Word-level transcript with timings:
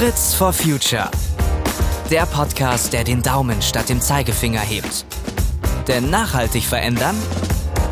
Fritz 0.00 0.32
for 0.32 0.50
Future. 0.50 1.10
Der 2.10 2.24
Podcast, 2.24 2.94
der 2.94 3.04
den 3.04 3.20
Daumen 3.20 3.60
statt 3.60 3.90
dem 3.90 4.00
Zeigefinger 4.00 4.60
hebt. 4.60 5.04
Denn 5.88 6.08
nachhaltig 6.08 6.64
verändern 6.64 7.14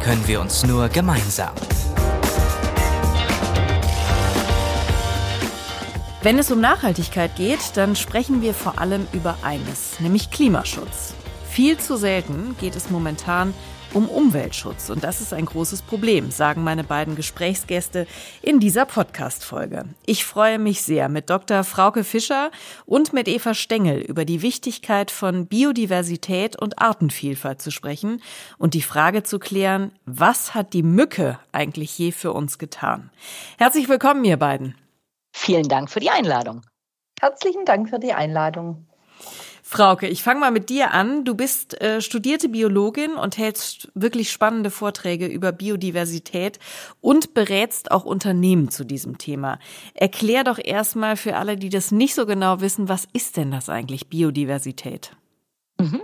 können 0.02 0.26
wir 0.26 0.40
uns 0.40 0.64
nur 0.64 0.88
gemeinsam. 0.88 1.52
Wenn 6.22 6.38
es 6.38 6.50
um 6.50 6.62
Nachhaltigkeit 6.62 7.36
geht, 7.36 7.76
dann 7.76 7.94
sprechen 7.94 8.40
wir 8.40 8.54
vor 8.54 8.78
allem 8.78 9.06
über 9.12 9.36
eines, 9.42 10.00
nämlich 10.00 10.30
Klimaschutz. 10.30 11.12
Viel 11.50 11.76
zu 11.76 11.98
selten 11.98 12.56
geht 12.58 12.74
es 12.74 12.88
momentan 12.88 13.50
um 13.50 13.77
Umweltschutz. 13.94 14.90
Und 14.90 15.04
das 15.04 15.20
ist 15.20 15.32
ein 15.32 15.46
großes 15.46 15.82
Problem, 15.82 16.30
sagen 16.30 16.64
meine 16.64 16.84
beiden 16.84 17.16
Gesprächsgäste 17.16 18.06
in 18.42 18.60
dieser 18.60 18.84
Podcast-Folge. 18.84 19.84
Ich 20.06 20.24
freue 20.24 20.58
mich 20.58 20.82
sehr, 20.82 21.08
mit 21.08 21.30
Dr. 21.30 21.64
Frauke 21.64 22.04
Fischer 22.04 22.50
und 22.86 23.12
mit 23.12 23.28
Eva 23.28 23.54
Stengel 23.54 24.00
über 24.00 24.24
die 24.24 24.42
Wichtigkeit 24.42 25.10
von 25.10 25.46
Biodiversität 25.46 26.60
und 26.60 26.78
Artenvielfalt 26.78 27.62
zu 27.62 27.70
sprechen 27.70 28.22
und 28.58 28.74
die 28.74 28.82
Frage 28.82 29.22
zu 29.22 29.38
klären, 29.38 29.92
was 30.04 30.54
hat 30.54 30.72
die 30.72 30.82
Mücke 30.82 31.38
eigentlich 31.52 31.96
je 31.98 32.12
für 32.12 32.32
uns 32.32 32.58
getan? 32.58 33.10
Herzlich 33.58 33.88
willkommen, 33.88 34.24
ihr 34.24 34.36
beiden. 34.36 34.74
Vielen 35.32 35.68
Dank 35.68 35.90
für 35.90 36.00
die 36.00 36.10
Einladung. 36.10 36.62
Herzlichen 37.20 37.64
Dank 37.64 37.88
für 37.88 37.98
die 37.98 38.12
Einladung. 38.12 38.86
Frauke, 39.70 40.08
ich 40.08 40.22
fange 40.22 40.40
mal 40.40 40.50
mit 40.50 40.70
dir 40.70 40.94
an. 40.94 41.26
Du 41.26 41.34
bist 41.34 41.78
äh, 41.82 42.00
studierte 42.00 42.48
Biologin 42.48 43.16
und 43.16 43.36
hältst 43.36 43.90
wirklich 43.92 44.32
spannende 44.32 44.70
Vorträge 44.70 45.26
über 45.26 45.52
Biodiversität 45.52 46.58
und 47.02 47.34
berätst 47.34 47.90
auch 47.90 48.06
Unternehmen 48.06 48.70
zu 48.70 48.84
diesem 48.84 49.18
Thema. 49.18 49.58
Erklär 49.92 50.42
doch 50.42 50.58
erstmal 50.58 51.18
für 51.18 51.36
alle, 51.36 51.58
die 51.58 51.68
das 51.68 51.92
nicht 51.92 52.14
so 52.14 52.24
genau 52.24 52.62
wissen, 52.62 52.88
was 52.88 53.06
ist 53.12 53.36
denn 53.36 53.50
das 53.50 53.68
eigentlich 53.68 54.08
Biodiversität? 54.08 55.14
Mhm. 55.78 56.02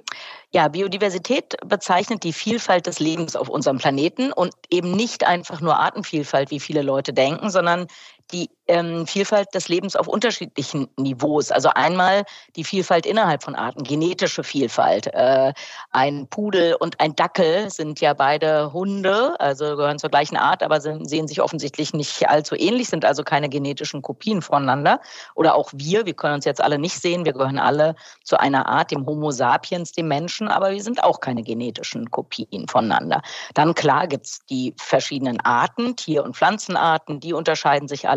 Ja, 0.52 0.68
Biodiversität 0.68 1.56
bezeichnet 1.66 2.22
die 2.22 2.32
Vielfalt 2.32 2.86
des 2.86 3.00
Lebens 3.00 3.34
auf 3.34 3.48
unserem 3.48 3.78
Planeten 3.78 4.30
und 4.30 4.52
eben 4.70 4.92
nicht 4.92 5.26
einfach 5.26 5.62
nur 5.62 5.80
Artenvielfalt, 5.80 6.50
wie 6.50 6.60
viele 6.60 6.82
Leute 6.82 7.12
denken, 7.12 7.48
sondern 7.48 7.88
die 8.32 8.50
ähm, 8.66 9.06
Vielfalt 9.06 9.54
des 9.54 9.68
Lebens 9.68 9.96
auf 9.96 10.08
unterschiedlichen 10.08 10.88
Niveaus. 10.96 11.50
Also 11.50 11.68
einmal 11.74 12.24
die 12.56 12.64
Vielfalt 12.64 13.04
innerhalb 13.04 13.42
von 13.42 13.54
Arten, 13.54 13.84
genetische 13.84 14.42
Vielfalt. 14.42 15.08
Äh, 15.08 15.52
ein 15.90 16.26
Pudel 16.28 16.74
und 16.74 16.98
ein 17.00 17.14
Dackel 17.14 17.70
sind 17.70 18.00
ja 18.00 18.14
beide 18.14 18.72
Hunde, 18.72 19.38
also 19.38 19.76
gehören 19.76 19.98
zur 19.98 20.10
gleichen 20.10 20.36
Art, 20.36 20.62
aber 20.62 20.80
sind, 20.80 21.08
sehen 21.08 21.28
sich 21.28 21.42
offensichtlich 21.42 21.92
nicht 21.92 22.28
allzu 22.28 22.54
ähnlich, 22.54 22.88
sind 22.88 23.04
also 23.04 23.22
keine 23.22 23.48
genetischen 23.48 24.00
Kopien 24.00 24.40
voneinander. 24.40 25.00
Oder 25.34 25.54
auch 25.54 25.70
wir, 25.74 26.06
wir 26.06 26.14
können 26.14 26.34
uns 26.34 26.46
jetzt 26.46 26.62
alle 26.62 26.78
nicht 26.78 27.00
sehen, 27.00 27.24
wir 27.24 27.34
gehören 27.34 27.58
alle 27.58 27.94
zu 28.22 28.38
einer 28.38 28.66
Art, 28.66 28.90
dem 28.90 29.04
Homo 29.04 29.30
sapiens, 29.30 29.92
dem 29.92 30.08
Menschen, 30.08 30.48
aber 30.48 30.70
wir 30.70 30.82
sind 30.82 31.04
auch 31.04 31.20
keine 31.20 31.42
genetischen 31.42 32.10
Kopien 32.10 32.66
voneinander. 32.68 33.20
Dann 33.52 33.74
klar 33.74 34.06
gibt's 34.06 34.44
die 34.46 34.74
verschiedenen 34.78 35.40
Arten, 35.40 35.96
Tier- 35.96 36.24
und 36.24 36.36
Pflanzenarten, 36.36 37.20
die 37.20 37.34
unterscheiden 37.34 37.88
sich 37.88 38.08
alle. 38.08 38.13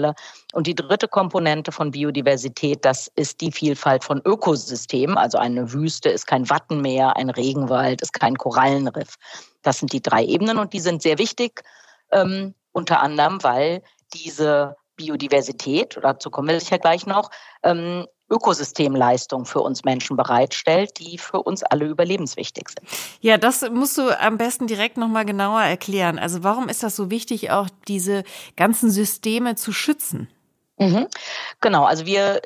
Und 0.53 0.67
die 0.67 0.75
dritte 0.75 1.07
Komponente 1.07 1.71
von 1.71 1.91
Biodiversität, 1.91 2.83
das 2.85 3.11
ist 3.15 3.41
die 3.41 3.51
Vielfalt 3.51 4.03
von 4.03 4.21
Ökosystemen. 4.25 5.17
Also 5.17 5.37
eine 5.37 5.73
Wüste 5.73 6.09
ist 6.09 6.27
kein 6.27 6.49
Wattenmeer, 6.49 7.15
ein 7.17 7.29
Regenwald 7.29 8.01
ist 8.01 8.13
kein 8.13 8.35
Korallenriff. 8.35 9.15
Das 9.61 9.79
sind 9.79 9.93
die 9.93 10.01
drei 10.01 10.23
Ebenen 10.23 10.57
und 10.57 10.73
die 10.73 10.79
sind 10.79 11.01
sehr 11.01 11.17
wichtig, 11.17 11.63
ähm, 12.11 12.53
unter 12.71 13.01
anderem, 13.01 13.43
weil 13.43 13.81
diese 14.13 14.75
Biodiversität, 14.95 15.99
dazu 16.01 16.29
kommen 16.29 16.49
wir 16.49 16.59
sicher 16.59 16.80
gleich 16.80 17.05
noch, 17.05 17.30
ähm, 17.63 18.07
Ökosystemleistung 18.30 19.45
für 19.45 19.61
uns 19.61 19.83
Menschen 19.83 20.17
bereitstellt, 20.17 20.99
die 20.99 21.17
für 21.17 21.42
uns 21.42 21.64
alle 21.64 21.86
überlebenswichtig 21.86 22.70
sind. 22.70 22.82
Ja, 23.21 23.38
das 23.38 23.70
musst 23.70 23.98
du 23.98 24.10
am 24.20 24.38
besten 24.38 24.67
direkt 24.67 24.98
nochmal 24.98 25.26
genauer 25.26 25.61
erklären. 25.61 26.20
Also 26.20 26.43
warum 26.43 26.70
ist 26.70 26.83
das 26.83 26.95
so 26.95 27.10
wichtig, 27.10 27.52
auch 27.52 27.67
diese 27.87 28.23
ganzen 28.55 28.92
Systeme 28.92 29.55
zu 29.55 29.71
schützen? 29.71 30.27
Mhm. 30.80 31.08
Genau, 31.60 31.86
also 31.86 32.05
wir 32.05 32.42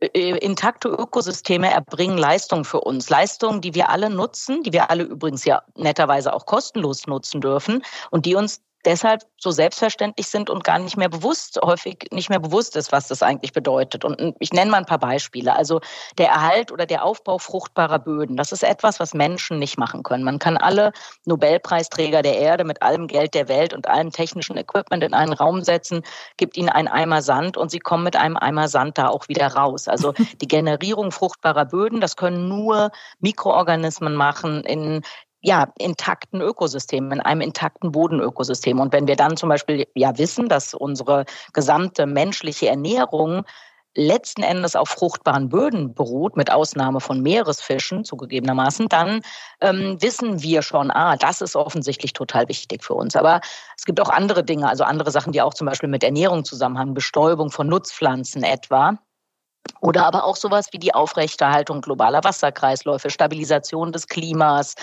äh, 0.00 0.06
äh, 0.06 0.38
intakte 0.38 0.88
Ökosysteme 0.88 1.70
erbringen 1.70 2.18
Leistungen 2.18 2.66
für 2.66 2.82
uns. 2.82 3.08
Leistungen, 3.08 3.62
die 3.62 3.74
wir 3.74 3.88
alle 3.88 4.10
nutzen, 4.10 4.62
die 4.62 4.72
wir 4.72 4.90
alle 4.90 5.04
übrigens 5.04 5.46
ja 5.46 5.62
netterweise 5.76 6.34
auch 6.34 6.44
kostenlos 6.44 7.06
nutzen 7.06 7.40
dürfen 7.40 7.82
und 8.10 8.26
die 8.26 8.34
uns 8.34 8.60
deshalb 8.84 9.22
so 9.38 9.50
selbstverständlich 9.50 10.28
sind 10.28 10.50
und 10.50 10.64
gar 10.64 10.78
nicht 10.78 10.96
mehr 10.96 11.08
bewusst, 11.08 11.58
häufig 11.62 12.06
nicht 12.12 12.30
mehr 12.30 12.40
bewusst 12.40 12.76
ist, 12.76 12.92
was 12.92 13.08
das 13.08 13.22
eigentlich 13.22 13.52
bedeutet. 13.52 14.04
Und 14.04 14.34
ich 14.38 14.52
nenne 14.52 14.70
mal 14.70 14.78
ein 14.78 14.86
paar 14.86 14.98
Beispiele. 14.98 15.54
Also 15.54 15.80
der 16.18 16.28
Erhalt 16.28 16.72
oder 16.72 16.86
der 16.86 17.04
Aufbau 17.04 17.38
fruchtbarer 17.38 17.98
Böden, 17.98 18.36
das 18.36 18.52
ist 18.52 18.62
etwas, 18.62 19.00
was 19.00 19.14
Menschen 19.14 19.58
nicht 19.58 19.78
machen 19.78 20.02
können. 20.02 20.24
Man 20.24 20.38
kann 20.38 20.56
alle 20.56 20.92
Nobelpreisträger 21.24 22.22
der 22.22 22.38
Erde 22.38 22.64
mit 22.64 22.82
allem 22.82 23.06
Geld 23.06 23.34
der 23.34 23.48
Welt 23.48 23.74
und 23.74 23.88
allem 23.88 24.10
technischen 24.10 24.56
Equipment 24.56 25.04
in 25.04 25.14
einen 25.14 25.32
Raum 25.32 25.62
setzen, 25.62 26.02
gibt 26.36 26.56
ihnen 26.56 26.68
einen 26.68 26.88
Eimer 26.88 27.22
Sand 27.22 27.56
und 27.56 27.70
sie 27.70 27.78
kommen 27.78 28.04
mit 28.04 28.16
einem 28.16 28.36
Eimer 28.36 28.68
Sand 28.68 28.98
da 28.98 29.08
auch 29.08 29.28
wieder 29.28 29.48
raus. 29.48 29.88
Also 29.88 30.12
die 30.40 30.48
Generierung 30.48 31.12
fruchtbarer 31.12 31.66
Böden, 31.66 32.00
das 32.00 32.16
können 32.16 32.48
nur 32.48 32.90
Mikroorganismen 33.20 34.14
machen 34.14 34.64
in 34.64 35.02
ja, 35.40 35.72
intakten 35.78 36.40
Ökosystem, 36.40 37.10
in 37.12 37.20
einem 37.20 37.40
intakten 37.40 37.92
Bodenökosystem. 37.92 38.78
Und 38.78 38.92
wenn 38.92 39.06
wir 39.06 39.16
dann 39.16 39.36
zum 39.36 39.48
Beispiel 39.48 39.86
ja 39.94 40.16
wissen, 40.18 40.48
dass 40.48 40.74
unsere 40.74 41.24
gesamte 41.52 42.06
menschliche 42.06 42.68
Ernährung 42.68 43.44
letzten 43.96 44.42
Endes 44.42 44.76
auf 44.76 44.88
fruchtbaren 44.88 45.48
Böden 45.48 45.94
beruht, 45.94 46.36
mit 46.36 46.52
Ausnahme 46.52 47.00
von 47.00 47.22
Meeresfischen 47.22 48.04
zugegebenermaßen, 48.04 48.88
dann 48.88 49.22
ähm, 49.60 50.00
wissen 50.00 50.42
wir 50.42 50.62
schon, 50.62 50.90
ah, 50.90 51.16
das 51.16 51.40
ist 51.40 51.56
offensichtlich 51.56 52.12
total 52.12 52.48
wichtig 52.48 52.84
für 52.84 52.94
uns. 52.94 53.16
Aber 53.16 53.40
es 53.76 53.84
gibt 53.84 54.00
auch 54.00 54.10
andere 54.10 54.44
Dinge, 54.44 54.68
also 54.68 54.84
andere 54.84 55.10
Sachen, 55.10 55.32
die 55.32 55.42
auch 55.42 55.54
zum 55.54 55.66
Beispiel 55.66 55.88
mit 55.88 56.04
Ernährung 56.04 56.44
zusammenhängen, 56.44 56.94
Bestäubung 56.94 57.50
von 57.50 57.66
Nutzpflanzen 57.66 58.44
etwa. 58.44 58.98
Oder 59.80 60.06
aber 60.06 60.24
auch 60.24 60.36
sowas 60.36 60.66
wie 60.72 60.78
die 60.78 60.94
Aufrechterhaltung 60.94 61.80
globaler 61.80 62.22
Wasserkreisläufe, 62.22 63.10
Stabilisation 63.10 63.92
des 63.92 64.06
Klimas, 64.06 64.74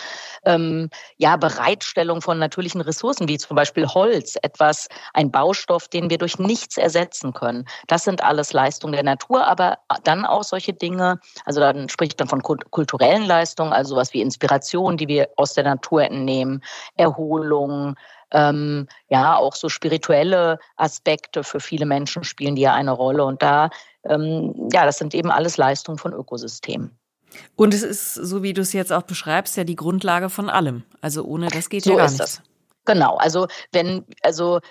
ähm, 0.46 0.90
ja, 1.18 1.38
Bereitstellung 1.38 2.22
von 2.22 2.40
natürlichen 2.40 2.82
Ressourcen, 2.82 3.28
wie 3.28 3.38
zum 3.38 3.56
Beispiel 3.56 3.88
Holz, 3.88 4.38
etwas, 4.42 4.88
ein 5.14 5.32
Baustoff, 5.32 5.88
den 5.88 6.10
wir 6.10 6.18
durch 6.18 6.40
nichts 6.40 6.78
ersetzen 6.78 7.34
können. 7.34 7.66
Das 7.88 8.04
sind 8.04 8.24
alles 8.24 8.54
Leistungen 8.54 8.94
der 8.94 9.04
Natur, 9.04 9.46
aber 9.46 9.78
dann 10.04 10.26
auch 10.26 10.44
solche 10.44 10.74
Dinge, 10.74 11.20
also 11.46 11.60
dann 11.60 11.90
spricht 11.90 12.20
man 12.20 12.28
von 12.28 12.42
kulturellen 12.42 13.26
Leistungen, 13.26 13.74
also 13.74 13.96
sowas 13.96 14.14
wie 14.14 14.22
Inspiration, 14.22 14.98
die 14.98 15.08
wir 15.08 15.30
aus 15.38 15.54
der 15.54 15.64
Natur 15.64 16.04
entnehmen, 16.04 16.64
Erholung, 16.96 17.96
ähm, 18.32 18.88
ja, 19.10 19.36
auch 19.38 19.56
so 19.56 19.70
spirituelle 19.70 20.60
Aspekte 20.76 21.44
für 21.44 21.60
viele 21.60 21.86
Menschen 21.86 22.24
spielen 22.24 22.56
die 22.56 22.64
ja 22.64 22.74
eine 22.74 22.92
Rolle. 22.92 23.24
Und 23.26 23.42
da, 23.42 23.70
ähm, 24.04 24.70
ja, 24.72 24.86
das 24.86 24.98
sind 24.98 25.14
eben 25.14 25.32
alles 25.32 25.58
Leistungen 25.58 25.98
von 25.98 26.14
Ökosystemen. 26.14 26.98
Und 27.56 27.74
es 27.74 27.84
ist, 27.84 28.14
so 28.14 28.44
wie 28.44 28.54
du 28.54 28.62
es 28.62 28.74
jetzt 28.74 28.92
auch 28.94 29.04
beschreibst, 29.04 29.58
ja 29.58 29.64
die 29.64 29.76
Grundlage 29.76 30.30
von 30.30 30.50
allem. 30.50 30.84
Also 31.02 31.24
ohne 31.24 31.48
das 31.48 31.70
geht 31.70 31.84
so 31.84 31.92
ja 31.92 31.98
gar 31.98 32.06
nichts. 32.06 32.18
Das. 32.18 32.42
Genau, 32.86 33.18
also 33.18 33.48
wenn, 33.74 34.06
also 34.22 34.62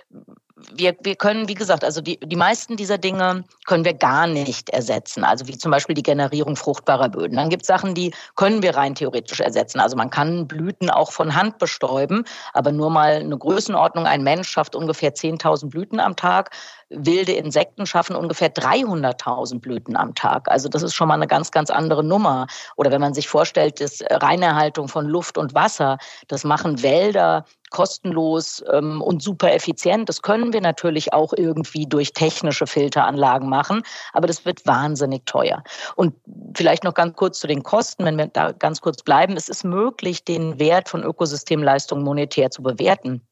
wir, 0.72 0.96
wir 1.02 1.16
können, 1.16 1.48
wie 1.48 1.54
gesagt, 1.54 1.84
also 1.84 2.00
die, 2.00 2.18
die 2.18 2.36
meisten 2.36 2.76
dieser 2.76 2.96
Dinge 2.96 3.44
können 3.66 3.84
wir 3.84 3.92
gar 3.92 4.26
nicht 4.26 4.70
ersetzen. 4.70 5.22
Also 5.22 5.46
wie 5.46 5.58
zum 5.58 5.70
Beispiel 5.70 5.94
die 5.94 6.02
Generierung 6.02 6.56
fruchtbarer 6.56 7.10
Böden. 7.10 7.36
Dann 7.36 7.50
gibt 7.50 7.62
es 7.62 7.68
Sachen, 7.68 7.94
die 7.94 8.14
können 8.36 8.62
wir 8.62 8.74
rein 8.74 8.94
theoretisch 8.94 9.40
ersetzen. 9.40 9.80
Also 9.80 9.96
man 9.96 10.08
kann 10.08 10.48
Blüten 10.48 10.88
auch 10.88 11.12
von 11.12 11.34
Hand 11.34 11.58
bestäuben, 11.58 12.24
aber 12.54 12.72
nur 12.72 12.90
mal 12.90 13.16
eine 13.16 13.36
Größenordnung. 13.36 14.06
Ein 14.06 14.22
Mensch 14.22 14.48
schafft 14.48 14.74
ungefähr 14.74 15.14
10.000 15.14 15.68
Blüten 15.68 16.00
am 16.00 16.16
Tag. 16.16 16.50
Wilde 16.88 17.32
Insekten 17.32 17.86
schaffen 17.86 18.14
ungefähr 18.14 18.52
300.000 18.52 19.60
Blüten 19.60 19.96
am 19.96 20.14
Tag. 20.14 20.48
Also 20.50 20.68
das 20.68 20.82
ist 20.82 20.94
schon 20.94 21.08
mal 21.08 21.14
eine 21.14 21.26
ganz, 21.26 21.50
ganz 21.50 21.70
andere 21.70 22.04
Nummer. 22.04 22.46
Oder 22.76 22.90
wenn 22.90 23.00
man 23.00 23.14
sich 23.14 23.28
vorstellt, 23.28 23.80
das 23.80 24.02
Reinerhaltung 24.08 24.88
von 24.88 25.06
Luft 25.06 25.36
und 25.36 25.54
Wasser, 25.54 25.98
das 26.28 26.44
machen 26.44 26.82
Wälder 26.82 27.44
kostenlos 27.70 28.62
ähm, 28.72 29.02
und 29.02 29.22
super 29.22 29.52
effizient. 29.52 30.08
Das 30.08 30.22
können 30.22 30.52
wir 30.52 30.60
natürlich 30.60 31.12
auch 31.12 31.32
irgendwie 31.36 31.86
durch 31.86 32.12
technische 32.12 32.66
Filteranlagen 32.66 33.48
machen, 33.48 33.82
aber 34.12 34.26
das 34.28 34.44
wird 34.44 34.64
wahnsinnig 34.66 35.26
teuer. 35.26 35.64
Und 35.96 36.14
vielleicht 36.54 36.84
noch 36.84 36.94
ganz 36.94 37.16
kurz 37.16 37.40
zu 37.40 37.46
den 37.46 37.62
Kosten, 37.62 38.04
wenn 38.04 38.16
wir 38.16 38.28
da 38.28 38.52
ganz 38.52 38.80
kurz 38.80 39.02
bleiben. 39.02 39.36
Es 39.36 39.48
ist 39.48 39.64
möglich, 39.64 40.24
den 40.24 40.58
Wert 40.60 40.88
von 40.88 41.02
Ökosystemleistungen 41.02 42.04
monetär 42.04 42.50
zu 42.50 42.62
bewerten. 42.62 43.26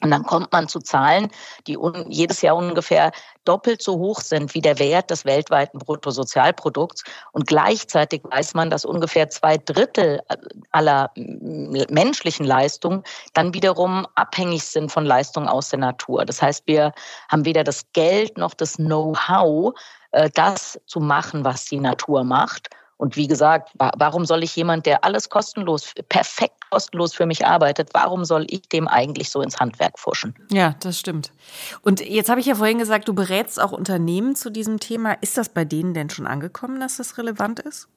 Und 0.00 0.10
dann 0.10 0.22
kommt 0.22 0.52
man 0.52 0.68
zu 0.68 0.78
Zahlen, 0.78 1.28
die 1.66 1.76
jedes 2.08 2.40
Jahr 2.42 2.56
ungefähr 2.56 3.10
doppelt 3.44 3.82
so 3.82 3.98
hoch 3.98 4.20
sind 4.20 4.54
wie 4.54 4.60
der 4.60 4.78
Wert 4.78 5.10
des 5.10 5.24
weltweiten 5.24 5.78
Bruttosozialprodukts. 5.78 7.02
Und 7.32 7.46
gleichzeitig 7.46 8.22
weiß 8.24 8.54
man, 8.54 8.70
dass 8.70 8.84
ungefähr 8.84 9.28
zwei 9.30 9.56
Drittel 9.58 10.20
aller 10.70 11.10
menschlichen 11.16 12.46
Leistungen 12.46 13.02
dann 13.34 13.54
wiederum 13.54 14.06
abhängig 14.14 14.64
sind 14.64 14.92
von 14.92 15.04
Leistungen 15.04 15.48
aus 15.48 15.70
der 15.70 15.80
Natur. 15.80 16.24
Das 16.24 16.42
heißt, 16.42 16.62
wir 16.66 16.92
haben 17.28 17.44
weder 17.44 17.64
das 17.64 17.82
Geld 17.92 18.38
noch 18.38 18.54
das 18.54 18.76
Know-how, 18.76 19.74
äh, 20.12 20.30
das 20.32 20.80
zu 20.86 21.00
machen, 21.00 21.44
was 21.44 21.64
die 21.64 21.80
Natur 21.80 22.22
macht. 22.22 22.68
Und 22.98 23.16
wie 23.16 23.28
gesagt, 23.28 23.70
warum 23.78 24.26
soll 24.26 24.42
ich 24.42 24.54
jemand, 24.56 24.84
der 24.84 25.04
alles 25.04 25.30
kostenlos, 25.30 25.94
perfekt 26.08 26.68
kostenlos 26.70 27.14
für 27.14 27.26
mich 27.26 27.46
arbeitet, 27.46 27.90
warum 27.94 28.24
soll 28.24 28.44
ich 28.50 28.68
dem 28.68 28.88
eigentlich 28.88 29.30
so 29.30 29.40
ins 29.40 29.58
Handwerk 29.58 29.98
fuschen? 29.98 30.34
Ja, 30.50 30.74
das 30.80 30.98
stimmt. 30.98 31.32
Und 31.82 32.00
jetzt 32.00 32.28
habe 32.28 32.40
ich 32.40 32.46
ja 32.46 32.56
vorhin 32.56 32.78
gesagt, 32.78 33.08
du 33.08 33.14
berätst 33.14 33.60
auch 33.60 33.72
Unternehmen 33.72 34.34
zu 34.34 34.50
diesem 34.50 34.80
Thema. 34.80 35.12
Ist 35.12 35.38
das 35.38 35.48
bei 35.48 35.64
denen 35.64 35.94
denn 35.94 36.10
schon 36.10 36.26
angekommen, 36.26 36.80
dass 36.80 36.98
das 36.98 37.16
relevant 37.18 37.60
ist? 37.60 37.88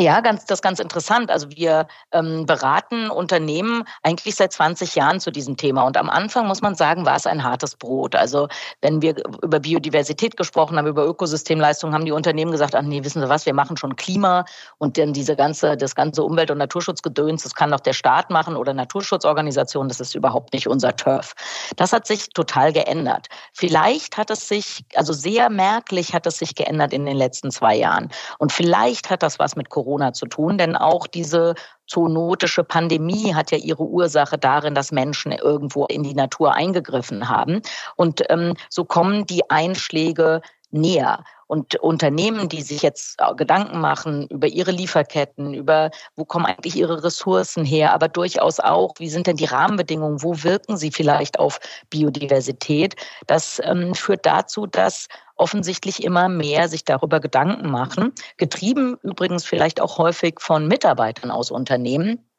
Ja, 0.00 0.22
ganz, 0.22 0.46
das 0.46 0.60
ist 0.60 0.62
ganz 0.62 0.80
interessant. 0.80 1.30
Also 1.30 1.50
wir 1.50 1.86
ähm, 2.10 2.46
beraten 2.46 3.10
Unternehmen 3.10 3.84
eigentlich 4.02 4.34
seit 4.34 4.50
20 4.50 4.94
Jahren 4.94 5.20
zu 5.20 5.30
diesem 5.30 5.58
Thema. 5.58 5.82
Und 5.82 5.98
am 5.98 6.08
Anfang 6.08 6.46
muss 6.46 6.62
man 6.62 6.74
sagen, 6.74 7.04
war 7.04 7.16
es 7.16 7.26
ein 7.26 7.44
hartes 7.44 7.76
Brot. 7.76 8.14
Also 8.14 8.48
wenn 8.80 9.02
wir 9.02 9.14
über 9.42 9.60
Biodiversität 9.60 10.38
gesprochen 10.38 10.78
haben, 10.78 10.86
über 10.86 11.04
Ökosystemleistung, 11.04 11.92
haben 11.92 12.06
die 12.06 12.12
Unternehmen 12.12 12.50
gesagt, 12.50 12.74
ach 12.74 12.80
nee, 12.80 13.04
wissen 13.04 13.20
Sie 13.20 13.28
was, 13.28 13.44
wir 13.44 13.52
machen 13.52 13.76
schon 13.76 13.94
Klima 13.94 14.46
und 14.78 14.96
dann 14.96 15.12
diese 15.12 15.36
ganze, 15.36 15.76
das 15.76 15.94
ganze 15.94 16.22
Umwelt- 16.22 16.50
und 16.50 16.56
Naturschutzgedöns, 16.56 17.42
das 17.42 17.54
kann 17.54 17.70
doch 17.70 17.80
der 17.80 17.92
Staat 17.92 18.30
machen 18.30 18.56
oder 18.56 18.72
Naturschutzorganisationen, 18.72 19.90
das 19.90 20.00
ist 20.00 20.14
überhaupt 20.14 20.54
nicht 20.54 20.66
unser 20.66 20.96
Turf. 20.96 21.34
Das 21.76 21.92
hat 21.92 22.06
sich 22.06 22.30
total 22.30 22.72
geändert. 22.72 23.26
Vielleicht 23.52 24.16
hat 24.16 24.30
es 24.30 24.48
sich, 24.48 24.82
also 24.94 25.12
sehr 25.12 25.50
merklich 25.50 26.14
hat 26.14 26.26
es 26.26 26.38
sich 26.38 26.54
geändert 26.54 26.94
in 26.94 27.04
den 27.04 27.18
letzten 27.18 27.50
zwei 27.50 27.76
Jahren. 27.76 28.08
Und 28.38 28.50
vielleicht 28.50 29.10
hat 29.10 29.22
das 29.22 29.38
was 29.38 29.56
mit 29.56 29.68
Corona 29.68 29.89
Corona 29.90 30.12
zu 30.12 30.26
tun, 30.26 30.56
denn 30.56 30.76
auch 30.76 31.08
diese 31.08 31.54
zoonotische 31.88 32.62
Pandemie 32.62 33.34
hat 33.34 33.50
ja 33.50 33.58
ihre 33.58 33.82
Ursache 33.82 34.38
darin, 34.38 34.74
dass 34.74 34.92
Menschen 34.92 35.32
irgendwo 35.32 35.86
in 35.86 36.04
die 36.04 36.14
Natur 36.14 36.54
eingegriffen 36.54 37.28
haben. 37.28 37.60
Und 37.96 38.22
ähm, 38.28 38.54
so 38.68 38.84
kommen 38.84 39.26
die 39.26 39.50
Einschläge 39.50 40.42
näher. 40.70 41.24
Und 41.46 41.74
Unternehmen, 41.76 42.48
die 42.48 42.62
sich 42.62 42.82
jetzt 42.82 43.18
Gedanken 43.36 43.80
machen 43.80 44.28
über 44.28 44.46
ihre 44.46 44.70
Lieferketten, 44.70 45.52
über 45.52 45.90
wo 46.14 46.24
kommen 46.24 46.46
eigentlich 46.46 46.76
ihre 46.76 47.02
Ressourcen 47.02 47.64
her, 47.64 47.92
aber 47.92 48.06
durchaus 48.08 48.60
auch, 48.60 48.94
wie 48.98 49.08
sind 49.08 49.26
denn 49.26 49.36
die 49.36 49.46
Rahmenbedingungen, 49.46 50.22
wo 50.22 50.44
wirken 50.44 50.76
sie 50.76 50.92
vielleicht 50.92 51.40
auf 51.40 51.58
Biodiversität, 51.90 52.94
das 53.26 53.60
ähm, 53.64 53.94
führt 53.94 54.26
dazu, 54.26 54.66
dass 54.66 55.08
offensichtlich 55.34 56.04
immer 56.04 56.28
mehr 56.28 56.68
sich 56.68 56.84
darüber 56.84 57.18
Gedanken 57.18 57.70
machen, 57.70 58.12
getrieben 58.36 58.98
übrigens 59.02 59.44
vielleicht 59.44 59.80
auch 59.80 59.98
häufig 59.98 60.38
von 60.38 60.68
Mitarbeitern 60.68 61.32
aus 61.32 61.50
Unternehmen 61.50 62.29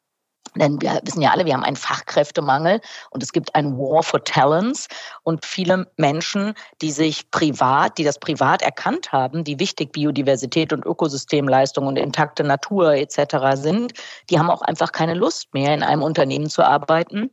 denn 0.56 0.80
wir 0.80 1.00
wissen 1.04 1.22
ja 1.22 1.30
alle, 1.30 1.44
wir 1.44 1.54
haben 1.54 1.64
einen 1.64 1.76
Fachkräftemangel 1.76 2.80
und 3.10 3.22
es 3.22 3.32
gibt 3.32 3.54
ein 3.54 3.76
War 3.76 4.02
for 4.02 4.22
Talents 4.24 4.88
und 5.22 5.44
viele 5.44 5.86
Menschen, 5.96 6.54
die 6.80 6.90
sich 6.90 7.30
privat, 7.30 7.98
die 7.98 8.04
das 8.04 8.18
privat 8.18 8.62
erkannt 8.62 9.12
haben, 9.12 9.44
die 9.44 9.58
wichtig 9.58 9.92
Biodiversität 9.92 10.72
und 10.72 10.84
Ökosystemleistung 10.84 11.86
und 11.86 11.96
intakte 11.96 12.44
Natur 12.44 12.94
etc. 12.94 13.54
sind, 13.54 13.94
die 14.30 14.38
haben 14.38 14.50
auch 14.50 14.62
einfach 14.62 14.92
keine 14.92 15.14
Lust 15.14 15.52
mehr, 15.54 15.74
in 15.74 15.82
einem 15.82 16.02
Unternehmen 16.02 16.50
zu 16.50 16.62
arbeiten, 16.62 17.30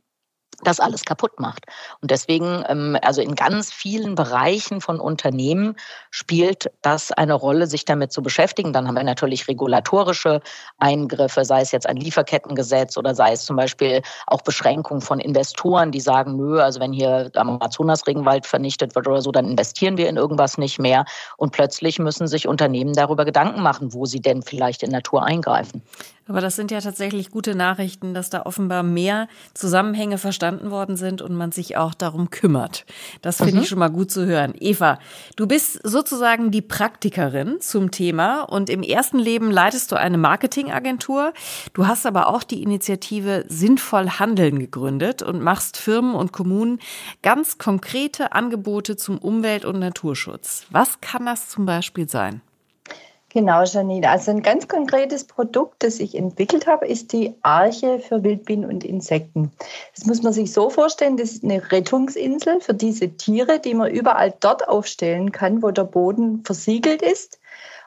das 0.62 0.80
alles 0.80 1.04
kaputt 1.04 1.38
macht. 1.38 1.66
Und 2.00 2.10
deswegen, 2.10 2.64
ähm, 2.68 2.96
also 3.02 3.22
in 3.22 3.34
ganz 3.34 3.72
vielen 3.72 4.14
Bereichen 4.14 4.80
von 4.80 5.00
Unternehmen 5.00 5.76
spielt 6.10 6.70
das 6.82 7.12
eine 7.12 7.34
Rolle, 7.34 7.66
sich 7.66 7.84
damit 7.84 8.12
zu 8.12 8.22
beschäftigen. 8.22 8.72
Dann 8.72 8.86
haben 8.86 8.96
wir 8.96 9.04
natürlich 9.04 9.48
regulatorische 9.48 10.40
Eingriffe, 10.78 11.44
sei 11.44 11.62
es 11.62 11.72
jetzt 11.72 11.86
ein 11.86 11.96
Lieferkettengesetz 11.96 12.96
oder 12.96 13.14
sei 13.14 13.32
es 13.32 13.44
zum 13.44 13.56
Beispiel 13.56 14.02
auch 14.26 14.42
Beschränkungen 14.42 15.00
von 15.00 15.20
Investoren, 15.20 15.92
die 15.92 16.00
sagen, 16.00 16.36
nö, 16.36 16.60
also 16.60 16.80
wenn 16.80 16.92
hier 16.92 17.30
Amazonas-Regenwald 17.34 18.46
vernichtet 18.46 18.94
wird 18.94 19.08
oder 19.08 19.22
so, 19.22 19.32
dann 19.32 19.46
investieren 19.46 19.96
wir 19.96 20.08
in 20.08 20.16
irgendwas 20.16 20.58
nicht 20.58 20.78
mehr. 20.78 21.04
Und 21.36 21.52
plötzlich 21.52 21.98
müssen 21.98 22.28
sich 22.28 22.46
Unternehmen 22.46 22.92
darüber 22.92 23.24
Gedanken 23.24 23.62
machen, 23.62 23.92
wo 23.92 24.04
sie 24.04 24.20
denn 24.20 24.42
vielleicht 24.42 24.82
in 24.82 24.90
Natur 24.90 25.24
eingreifen. 25.24 25.82
Aber 26.28 26.40
das 26.40 26.54
sind 26.54 26.70
ja 26.70 26.80
tatsächlich 26.80 27.30
gute 27.30 27.56
Nachrichten, 27.56 28.14
dass 28.14 28.30
da 28.30 28.46
offenbar 28.46 28.84
mehr 28.84 29.26
Zusammenhänge 29.54 30.16
verstanden 30.16 30.39
worden 30.42 30.96
sind 30.96 31.22
und 31.22 31.34
man 31.34 31.52
sich 31.52 31.76
auch 31.76 31.94
darum 31.94 32.30
kümmert. 32.30 32.84
Das 33.22 33.38
finde 33.38 33.56
mhm. 33.56 33.62
ich 33.62 33.68
schon 33.68 33.78
mal 33.78 33.88
gut 33.88 34.10
zu 34.10 34.26
hören. 34.26 34.54
Eva, 34.58 34.98
du 35.36 35.46
bist 35.46 35.80
sozusagen 35.82 36.50
die 36.50 36.62
Praktikerin 36.62 37.60
zum 37.60 37.90
Thema 37.90 38.42
und 38.42 38.70
im 38.70 38.82
ersten 38.82 39.18
Leben 39.18 39.50
leitest 39.50 39.92
du 39.92 39.96
eine 39.96 40.18
Marketingagentur. 40.18 41.32
Du 41.72 41.86
hast 41.86 42.06
aber 42.06 42.28
auch 42.28 42.42
die 42.42 42.62
Initiative 42.62 43.44
Sinnvoll 43.48 44.08
Handeln 44.18 44.58
gegründet 44.58 45.22
und 45.22 45.42
machst 45.42 45.76
Firmen 45.76 46.14
und 46.14 46.32
Kommunen 46.32 46.78
ganz 47.22 47.58
konkrete 47.58 48.32
Angebote 48.32 48.96
zum 48.96 49.18
Umwelt- 49.18 49.64
und 49.64 49.78
Naturschutz. 49.78 50.66
Was 50.70 51.00
kann 51.00 51.26
das 51.26 51.48
zum 51.48 51.66
Beispiel 51.66 52.08
sein? 52.08 52.42
Genau, 53.32 53.62
Janine. 53.62 54.10
Also 54.10 54.32
ein 54.32 54.42
ganz 54.42 54.66
konkretes 54.66 55.24
Produkt, 55.24 55.84
das 55.84 56.00
ich 56.00 56.16
entwickelt 56.16 56.66
habe, 56.66 56.88
ist 56.88 57.12
die 57.12 57.34
Arche 57.42 58.00
für 58.00 58.24
Wildbienen 58.24 58.68
und 58.68 58.84
Insekten. 58.84 59.52
Das 59.94 60.04
muss 60.04 60.22
man 60.22 60.32
sich 60.32 60.52
so 60.52 60.68
vorstellen, 60.68 61.16
das 61.16 61.30
ist 61.30 61.44
eine 61.44 61.70
Rettungsinsel 61.70 62.60
für 62.60 62.74
diese 62.74 63.10
Tiere, 63.10 63.60
die 63.60 63.74
man 63.74 63.92
überall 63.92 64.34
dort 64.40 64.68
aufstellen 64.68 65.30
kann, 65.30 65.62
wo 65.62 65.70
der 65.70 65.84
Boden 65.84 66.42
versiegelt 66.44 67.02
ist 67.02 67.38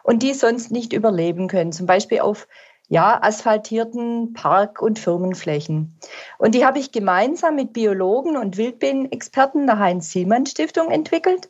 und 0.03 0.23
die 0.23 0.33
sonst 0.33 0.71
nicht 0.71 0.93
überleben 0.93 1.49
können. 1.49 1.73
Zum 1.73 1.87
Beispiel 1.87 2.21
auf 2.21 2.47
ja, 2.87 3.21
asphaltierten 3.21 4.33
Park- 4.33 4.81
und 4.81 4.97
Firmenflächen. 4.97 5.97
Und 6.37 6.55
die 6.55 6.65
habe 6.65 6.79
ich 6.79 6.93
gemeinsam 6.93 7.55
mit 7.55 7.73
Biologen 7.73 8.37
und 8.37 8.55
Wildbienenexperten 8.55 9.65
der 9.65 9.79
Heinz-Sielmann-Stiftung 9.79 10.89
entwickelt 10.89 11.49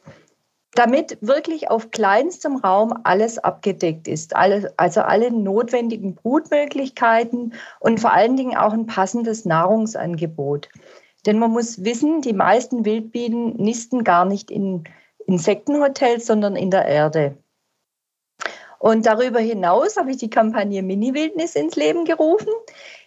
damit 0.75 1.17
wirklich 1.21 1.69
auf 1.69 1.91
kleinstem 1.91 2.57
Raum 2.57 2.93
alles 3.03 3.37
abgedeckt 3.37 4.07
ist. 4.07 4.35
also 4.35 5.01
alle 5.01 5.31
notwendigen 5.31 6.15
Brutmöglichkeiten 6.15 7.53
und 7.79 7.99
vor 7.99 8.13
allen 8.13 8.35
Dingen 8.35 8.57
auch 8.57 8.73
ein 8.73 8.87
passendes 8.87 9.45
Nahrungsangebot. 9.45 10.69
Denn 11.25 11.39
man 11.39 11.51
muss 11.51 11.83
wissen, 11.83 12.21
die 12.21 12.33
meisten 12.33 12.85
Wildbienen 12.85 13.55
nisten 13.55 14.03
gar 14.03 14.25
nicht 14.25 14.51
in 14.51 14.83
Insektenhotels, 15.25 16.25
sondern 16.25 16.55
in 16.55 16.71
der 16.71 16.85
Erde. 16.85 17.37
Und 18.79 19.05
darüber 19.05 19.39
hinaus 19.39 19.95
habe 19.95 20.11
ich 20.11 20.17
die 20.17 20.29
Kampagne 20.29 20.83
Mini-Wildnis 20.83 21.55
ins 21.55 21.77
Leben 21.77 22.03
gerufen. 22.03 22.51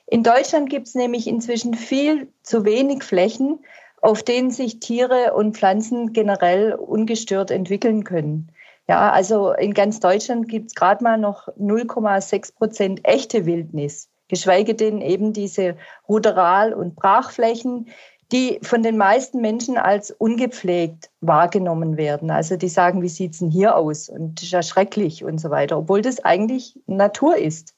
In 0.07 0.23
Deutschland 0.23 0.71
gibt 0.71 0.87
es 0.87 0.95
nämlich 0.95 1.27
inzwischen 1.27 1.75
viel 1.75 2.33
zu 2.43 2.65
wenig 2.65 3.03
Flächen, 3.03 3.59
auf 4.03 4.23
denen 4.23 4.51
sich 4.51 4.81
Tiere 4.81 5.35
und 5.35 5.57
Pflanzen 5.57 6.13
generell 6.13 6.75
ungestört 6.75 7.51
entwickeln 7.51 8.05
können. 8.05 8.53
Ja, 8.89 9.11
also 9.11 9.53
in 9.53 9.75
ganz 9.75 9.99
Deutschland 9.99 10.49
gibt 10.49 10.69
es 10.69 10.75
gerade 10.75 11.03
mal 11.03 11.19
noch 11.19 11.49
0,6 11.59 12.55
Prozent 12.55 13.01
echte 13.03 13.45
Wildnis, 13.45 14.09
geschweige 14.29 14.75
denn 14.75 15.01
eben 15.01 15.33
diese 15.33 15.77
Ruderal- 16.09 16.73
und 16.73 16.95
Brachflächen, 16.95 17.89
die 18.33 18.59
von 18.63 18.83
den 18.83 18.97
meisten 18.97 19.41
Menschen 19.41 19.77
als 19.77 20.11
ungepflegt 20.11 21.11
wahrgenommen 21.21 21.97
werden. 21.97 22.31
Also 22.31 22.57
die 22.57 22.69
sagen, 22.69 23.03
wie 23.03 23.09
sieht's 23.09 23.39
denn 23.39 23.51
hier 23.51 23.77
aus? 23.77 24.09
Und 24.09 24.37
das 24.37 24.45
ist 24.45 24.53
ja 24.53 24.63
schrecklich 24.63 25.25
und 25.25 25.39
so 25.39 25.51
weiter, 25.51 25.79
obwohl 25.79 26.03
das 26.03 26.25
eigentlich 26.25 26.79
Natur 26.87 27.37
ist. 27.37 27.75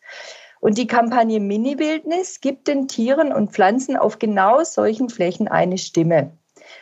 Und 0.61 0.79
die 0.79 0.87
Kampagne 0.87 1.41
Mini-Wildnis 1.41 2.41
gibt 2.41 2.69
den 2.69 2.89
Tieren 2.89 3.33
und 3.33 3.53
Pflanzen 3.53 3.97
auf 3.97 4.19
genau 4.19 4.63
solchen 4.65 5.09
Flächen 5.09 5.49
eine 5.49 5.79
Stimme. 5.79 6.33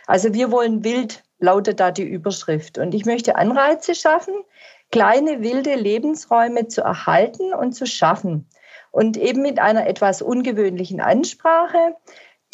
Also 0.07 0.33
wir 0.33 0.51
wollen 0.51 0.85
wild, 0.85 1.23
lautet 1.39 1.81
da 1.81 1.91
die 1.91 2.05
Überschrift. 2.05 2.79
Und 2.79 2.95
ich 2.95 3.05
möchte 3.05 3.37
Anreize 3.37 3.95
schaffen, 3.95 4.35
kleine 4.91 5.43
wilde 5.43 5.75
Lebensräume 5.75 6.69
zu 6.69 6.81
erhalten 6.81 7.53
und 7.53 7.73
zu 7.73 7.87
schaffen. 7.87 8.49
Und 8.91 9.19
eben 9.19 9.43
mit 9.43 9.59
einer 9.59 9.87
etwas 9.87 10.23
ungewöhnlichen 10.23 11.01
Ansprache, 11.01 11.97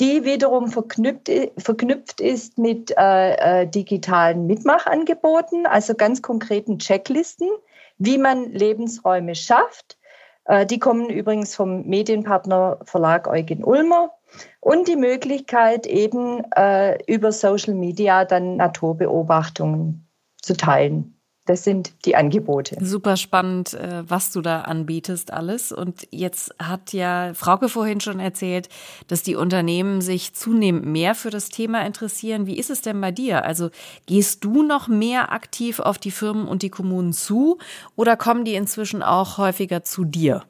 die 0.01 0.25
wiederum 0.25 0.69
verknüpft, 0.69 1.31
verknüpft 1.59 2.21
ist 2.21 2.59
mit 2.59 2.93
äh, 2.97 3.35
äh, 3.63 3.67
digitalen 3.69 4.47
Mitmachangeboten, 4.47 5.67
also 5.67 5.95
ganz 5.95 6.23
konkreten 6.23 6.79
Checklisten, 6.81 7.49
wie 7.99 8.19
man 8.19 8.51
Lebensräume 8.51 9.37
schafft 9.37 9.97
die 10.67 10.79
kommen 10.79 11.09
übrigens 11.09 11.55
vom 11.55 11.85
Medienpartner 11.87 12.79
Verlag 12.85 13.29
Eugen 13.29 13.65
Ulmer 13.65 14.13
und 14.61 14.89
die 14.89 14.97
Möglichkeit 14.97 15.87
eben 15.87 16.45
äh, 16.57 16.99
über 17.07 17.33
Social 17.33 17.75
Media 17.75 18.25
dann 18.25 18.57
Naturbeobachtungen 18.57 20.09
zu 20.41 20.57
teilen. 20.57 21.22
Das 21.45 21.65
sind 21.65 22.05
die 22.05 22.15
Angebote. 22.15 22.77
Super 22.81 23.17
spannend, 23.17 23.75
äh, 23.75 24.09
was 24.09 24.31
du 24.31 24.43
da 24.43 24.61
anbietest 24.61 25.33
alles. 25.33 25.73
Und 25.73 26.07
jetzt 26.13 26.55
hat 26.61 26.93
ja 26.93 27.35
Frauke 27.35 27.69
vorhin 27.69 28.01
schon 28.01 28.21
erzählt, 28.21 28.69
dass 29.09 29.25
die 29.25 29.35
Unternehmen 29.35 30.03
sich 30.03 30.35
zunehmend 30.35 30.87
mehr 30.87 31.17
für 31.17 31.31
das 31.31 31.49
Thema 31.49 31.85
interessieren. 31.85 32.47
Wie 32.47 32.59
ist 32.59 32.71
es 32.71 32.81
denn 32.81 33.01
bei 33.01 33.11
dir? 33.11 33.45
Also 33.45 33.71
gehst 34.07 34.45
du 34.45 34.63
noch 34.63 34.87
mehr 34.87 35.33
aktiv 35.33 35.81
auf 35.81 35.99
die 35.99 36.13
Firmen 36.13 36.47
und 36.47 36.63
die 36.63 36.71
Kommunen 36.71 37.13
zu 37.13 37.59
oder 37.97 38.17
kommen 38.17 38.45
die 38.45 38.55
inzwischen 38.55 39.03
auch 39.03 39.37
häufiger 39.39 39.83
zu 39.83 40.05
dir? 40.05 40.45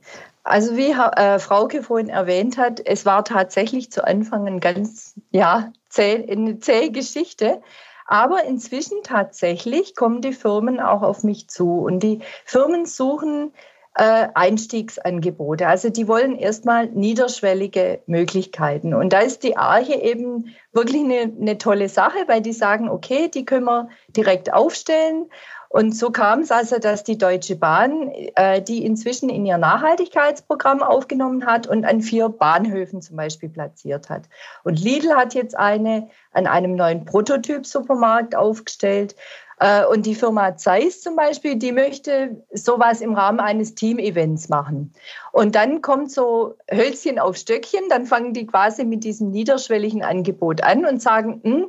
Also 0.44 0.76
wie 0.76 0.90
äh, 0.90 1.38
Frauke 1.38 1.82
vorhin 1.82 2.08
erwähnt 2.08 2.58
hat, 2.58 2.80
es 2.84 3.06
war 3.06 3.24
tatsächlich 3.24 3.90
zu 3.92 4.04
Anfang 4.06 4.46
ein 4.46 4.60
ganz, 4.60 5.14
ja, 5.30 5.72
zäh, 5.88 6.28
eine 6.30 6.58
zähe 6.58 6.90
Geschichte. 6.90 7.62
Aber 8.12 8.44
inzwischen 8.44 8.98
tatsächlich 9.02 9.96
kommen 9.96 10.20
die 10.20 10.34
Firmen 10.34 10.80
auch 10.80 11.00
auf 11.00 11.24
mich 11.24 11.48
zu 11.48 11.78
und 11.78 12.00
die 12.00 12.20
Firmen 12.44 12.84
suchen 12.84 13.54
äh, 13.94 14.28
Einstiegsangebote. 14.34 15.66
Also 15.66 15.88
die 15.88 16.06
wollen 16.08 16.36
erstmal 16.36 16.88
niederschwellige 16.88 18.02
Möglichkeiten. 18.04 18.92
Und 18.92 19.14
da 19.14 19.20
ist 19.20 19.44
die 19.44 19.56
Arche 19.56 19.94
eben 19.94 20.54
wirklich 20.74 21.02
eine, 21.02 21.32
eine 21.40 21.56
tolle 21.56 21.88
Sache, 21.88 22.18
weil 22.26 22.42
die 22.42 22.52
sagen, 22.52 22.90
okay, 22.90 23.30
die 23.32 23.46
können 23.46 23.64
wir 23.64 23.88
direkt 24.14 24.52
aufstellen. 24.52 25.30
Und 25.72 25.96
so 25.96 26.10
kam 26.10 26.40
es 26.40 26.50
also, 26.50 26.78
dass 26.78 27.02
die 27.02 27.16
Deutsche 27.16 27.56
Bahn 27.56 28.10
äh, 28.34 28.60
die 28.60 28.84
inzwischen 28.84 29.30
in 29.30 29.46
ihr 29.46 29.56
Nachhaltigkeitsprogramm 29.56 30.82
aufgenommen 30.82 31.46
hat 31.46 31.66
und 31.66 31.86
an 31.86 32.02
vier 32.02 32.28
Bahnhöfen 32.28 33.00
zum 33.00 33.16
Beispiel 33.16 33.48
platziert 33.48 34.10
hat. 34.10 34.24
Und 34.64 34.78
Lidl 34.78 35.14
hat 35.16 35.32
jetzt 35.32 35.56
eine 35.56 36.10
an 36.32 36.46
einem 36.46 36.76
neuen 36.76 37.06
Prototyp-Supermarkt 37.06 38.36
aufgestellt. 38.36 39.16
Äh, 39.60 39.86
und 39.86 40.04
die 40.04 40.14
Firma 40.14 40.58
Zeiss 40.58 41.00
zum 41.00 41.16
Beispiel, 41.16 41.56
die 41.56 41.72
möchte 41.72 42.44
sowas 42.52 43.00
im 43.00 43.14
Rahmen 43.14 43.40
eines 43.40 43.74
Team-Events 43.74 44.50
machen. 44.50 44.92
Und 45.32 45.54
dann 45.54 45.80
kommt 45.80 46.10
so 46.10 46.54
Hölzchen 46.70 47.18
auf 47.18 47.38
Stöckchen, 47.38 47.88
dann 47.88 48.04
fangen 48.04 48.34
die 48.34 48.46
quasi 48.46 48.84
mit 48.84 49.04
diesem 49.04 49.30
niederschwelligen 49.30 50.04
Angebot 50.04 50.62
an 50.62 50.84
und 50.84 51.00
sagen, 51.00 51.40
hm, 51.42 51.66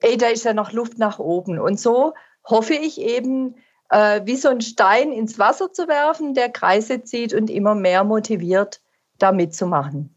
ey, 0.00 0.16
da 0.16 0.28
ist 0.28 0.46
ja 0.46 0.54
noch 0.54 0.72
Luft 0.72 0.98
nach 0.98 1.18
oben. 1.18 1.58
Und 1.58 1.78
so 1.78 2.14
hoffe 2.48 2.74
ich 2.74 3.00
eben, 3.00 3.54
äh, 3.90 4.22
wie 4.24 4.36
so 4.36 4.48
ein 4.48 4.60
Stein 4.60 5.12
ins 5.12 5.38
Wasser 5.38 5.72
zu 5.72 5.88
werfen, 5.88 6.34
der 6.34 6.50
Kreise 6.50 7.02
zieht 7.04 7.34
und 7.34 7.50
immer 7.50 7.74
mehr 7.74 8.04
motiviert, 8.04 8.80
da 9.18 9.32
mitzumachen. 9.32 10.14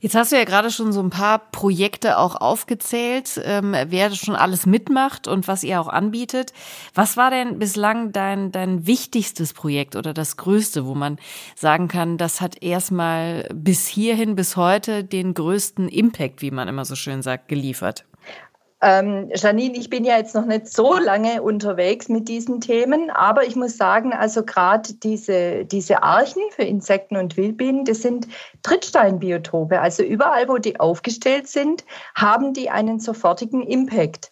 Jetzt 0.00 0.14
hast 0.14 0.32
du 0.32 0.36
ja 0.36 0.44
gerade 0.44 0.70
schon 0.70 0.92
so 0.92 1.00
ein 1.00 1.10
paar 1.10 1.38
Projekte 1.38 2.18
auch 2.18 2.34
aufgezählt, 2.34 3.40
ähm, 3.44 3.76
wer 3.86 4.10
schon 4.10 4.34
alles 4.34 4.66
mitmacht 4.66 5.28
und 5.28 5.46
was 5.46 5.62
ihr 5.62 5.80
auch 5.80 5.88
anbietet. 5.88 6.52
Was 6.94 7.16
war 7.16 7.30
denn 7.30 7.58
bislang 7.58 8.12
dein, 8.12 8.50
dein 8.50 8.86
wichtigstes 8.86 9.52
Projekt 9.52 9.96
oder 9.96 10.12
das 10.14 10.36
größte, 10.36 10.86
wo 10.86 10.94
man 10.94 11.18
sagen 11.54 11.88
kann, 11.88 12.18
das 12.18 12.40
hat 12.40 12.62
erstmal 12.62 13.48
bis 13.54 13.86
hierhin, 13.86 14.34
bis 14.34 14.56
heute 14.56 15.04
den 15.04 15.34
größten 15.34 15.88
Impact, 15.88 16.42
wie 16.42 16.50
man 16.50 16.68
immer 16.68 16.84
so 16.84 16.96
schön 16.96 17.22
sagt, 17.22 17.48
geliefert? 17.48 18.04
Ähm, 18.80 19.30
Janine, 19.34 19.76
ich 19.76 19.90
bin 19.90 20.04
ja 20.04 20.16
jetzt 20.16 20.36
noch 20.36 20.46
nicht 20.46 20.72
so 20.72 20.96
lange 20.96 21.42
unterwegs 21.42 22.08
mit 22.08 22.28
diesen 22.28 22.60
Themen, 22.60 23.10
aber 23.10 23.44
ich 23.44 23.56
muss 23.56 23.76
sagen, 23.76 24.12
also 24.12 24.44
gerade 24.44 24.94
diese, 24.94 25.64
diese 25.64 26.04
Archen 26.04 26.42
für 26.50 26.62
Insekten 26.62 27.16
und 27.16 27.36
Wildbienen, 27.36 27.84
das 27.84 28.02
sind 28.02 28.28
Trittsteinbiotope. 28.62 29.80
Also 29.80 30.04
überall, 30.04 30.48
wo 30.48 30.58
die 30.58 30.78
aufgestellt 30.78 31.48
sind, 31.48 31.84
haben 32.14 32.54
die 32.54 32.70
einen 32.70 33.00
sofortigen 33.00 33.62
Impact. 33.62 34.30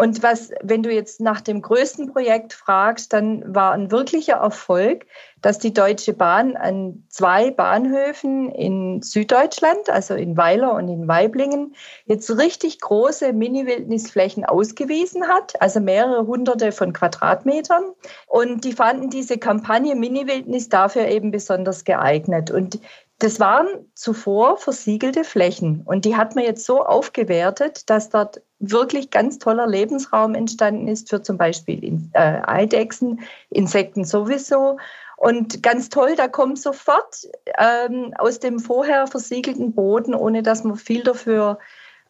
Und 0.00 0.22
was, 0.22 0.50
wenn 0.62 0.82
du 0.82 0.90
jetzt 0.90 1.20
nach 1.20 1.42
dem 1.42 1.60
größten 1.60 2.10
Projekt 2.10 2.54
fragst, 2.54 3.12
dann 3.12 3.54
war 3.54 3.72
ein 3.72 3.90
wirklicher 3.90 4.36
Erfolg, 4.36 5.04
dass 5.42 5.58
die 5.58 5.74
Deutsche 5.74 6.14
Bahn 6.14 6.56
an 6.56 7.04
zwei 7.10 7.50
Bahnhöfen 7.50 8.48
in 8.48 9.02
Süddeutschland, 9.02 9.90
also 9.90 10.14
in 10.14 10.38
Weiler 10.38 10.72
und 10.72 10.88
in 10.88 11.06
Weiblingen, 11.06 11.74
jetzt 12.06 12.30
richtig 12.30 12.80
große 12.80 13.34
Mini-Wildnisflächen 13.34 14.46
ausgewiesen 14.46 15.28
hat, 15.28 15.60
also 15.60 15.80
mehrere 15.80 16.26
hunderte 16.26 16.72
von 16.72 16.94
Quadratmetern. 16.94 17.84
Und 18.26 18.64
die 18.64 18.72
fanden 18.72 19.10
diese 19.10 19.36
Kampagne 19.36 19.96
Mini-Wildnis 19.96 20.70
dafür 20.70 21.08
eben 21.08 21.30
besonders 21.30 21.84
geeignet. 21.84 22.50
Und 22.50 22.80
das 23.20 23.38
waren 23.38 23.68
zuvor 23.94 24.56
versiegelte 24.56 25.24
Flächen 25.24 25.82
und 25.84 26.04
die 26.06 26.16
hat 26.16 26.34
man 26.34 26.44
jetzt 26.44 26.64
so 26.64 26.80
aufgewertet, 26.80 27.88
dass 27.90 28.08
dort 28.08 28.40
wirklich 28.58 29.10
ganz 29.10 29.38
toller 29.38 29.66
Lebensraum 29.66 30.34
entstanden 30.34 30.88
ist 30.88 31.10
für 31.10 31.22
zum 31.22 31.36
Beispiel 31.36 32.00
äh, 32.12 32.40
Eidechsen, 32.46 33.20
Insekten 33.50 34.04
sowieso. 34.04 34.78
Und 35.16 35.62
ganz 35.62 35.90
toll, 35.90 36.16
da 36.16 36.28
kommt 36.28 36.58
sofort 36.58 37.28
ähm, 37.58 38.14
aus 38.16 38.40
dem 38.40 38.58
vorher 38.58 39.06
versiegelten 39.06 39.74
Boden, 39.74 40.14
ohne 40.14 40.42
dass 40.42 40.64
man 40.64 40.76
viel 40.76 41.02
dafür 41.02 41.58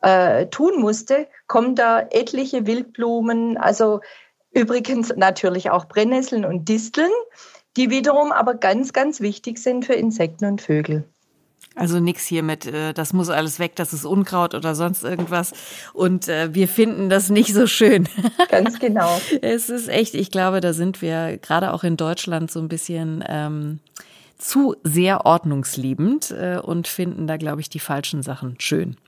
äh, 0.02 0.46
tun 0.46 0.80
musste, 0.80 1.26
kommen 1.48 1.74
da 1.74 2.00
etliche 2.00 2.66
Wildblumen, 2.66 3.56
also 3.56 4.00
übrigens 4.52 5.12
natürlich 5.16 5.70
auch 5.70 5.86
Brennnesseln 5.86 6.44
und 6.44 6.68
Disteln 6.68 7.10
die 7.80 7.88
wiederum 7.88 8.30
aber 8.30 8.54
ganz, 8.54 8.92
ganz 8.92 9.22
wichtig 9.22 9.58
sind 9.58 9.86
für 9.86 9.94
Insekten 9.94 10.44
und 10.44 10.60
Vögel. 10.60 11.04
Also 11.74 11.98
nix 11.98 12.26
hier 12.26 12.42
mit, 12.42 12.66
äh, 12.66 12.92
das 12.92 13.14
muss 13.14 13.30
alles 13.30 13.58
weg, 13.58 13.74
das 13.76 13.94
ist 13.94 14.04
Unkraut 14.04 14.54
oder 14.54 14.74
sonst 14.74 15.02
irgendwas. 15.02 15.52
Und 15.94 16.28
äh, 16.28 16.54
wir 16.54 16.68
finden 16.68 17.08
das 17.08 17.30
nicht 17.30 17.54
so 17.54 17.66
schön. 17.66 18.06
Ganz 18.50 18.80
genau. 18.80 19.18
es 19.40 19.70
ist 19.70 19.88
echt, 19.88 20.14
ich 20.14 20.30
glaube, 20.30 20.60
da 20.60 20.74
sind 20.74 21.00
wir 21.00 21.38
gerade 21.38 21.72
auch 21.72 21.82
in 21.82 21.96
Deutschland 21.96 22.50
so 22.50 22.60
ein 22.60 22.68
bisschen 22.68 23.24
ähm, 23.26 23.78
zu 24.36 24.76
sehr 24.84 25.24
ordnungsliebend 25.24 26.32
äh, 26.32 26.58
und 26.62 26.86
finden 26.86 27.26
da, 27.26 27.38
glaube 27.38 27.62
ich, 27.62 27.70
die 27.70 27.80
falschen 27.80 28.22
Sachen 28.22 28.56
schön. 28.58 28.98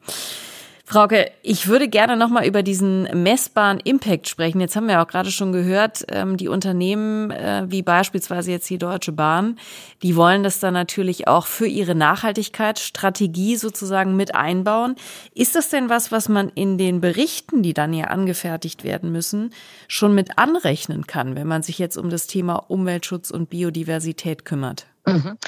Frauke, 0.93 1.31
ich 1.43 1.69
würde 1.69 1.89
gerne 1.89 2.19
nochmal 2.19 2.47
über 2.47 2.63
diesen 2.63 3.05
messbaren 3.23 3.81
Impact 3.81 4.29
sprechen. 4.29 4.61
Jetzt 4.61 4.77
haben 4.77 4.89
wir 4.89 5.01
auch 5.01 5.07
gerade 5.07 5.31
schon 5.31 5.51
gehört, 5.51 6.05
ähm, 6.09 6.37
die 6.37 6.49
Unternehmen, 6.49 7.31
äh, 7.31 7.65
wie 7.69 7.81
beispielsweise 7.81 8.51
jetzt 8.51 8.69
die 8.69 8.77
Deutsche 8.77 9.13
Bahn, 9.13 9.59
die 10.03 10.17
wollen 10.17 10.43
das 10.43 10.61
dann 10.61 10.75
natürlich 10.75 11.29
auch 11.29 11.47
für 11.47 11.67
ihre 11.67 11.95
Nachhaltigkeitsstrategie 11.95 13.57
sozusagen 13.57 14.17
mit 14.17 14.35
einbauen. 14.35 14.97
Ist 15.35 15.55
das 15.55 15.71
denn 15.71 15.89
was, 15.89 16.13
was 16.13 16.29
man 16.29 16.51
in 16.51 16.77
den 16.77 17.01
Berichten, 17.01 17.63
die 17.63 17.73
dann 17.73 17.95
ja 17.95 18.09
angefertigt 18.09 18.85
werden 18.85 19.11
müssen, 19.13 19.55
schon 19.89 20.15
mit 20.15 20.37
anrechnen 20.37 21.07
kann, 21.07 21.37
wenn 21.37 21.47
man 21.47 21.63
sich 21.63 21.79
jetzt 21.79 21.97
um 21.97 22.11
das 22.11 22.27
Thema 22.27 22.57
Umweltschutz 22.69 23.31
und 23.31 23.49
Biodiversität 23.49 24.45
kümmert? 24.45 24.92
Mhm. 25.07 25.39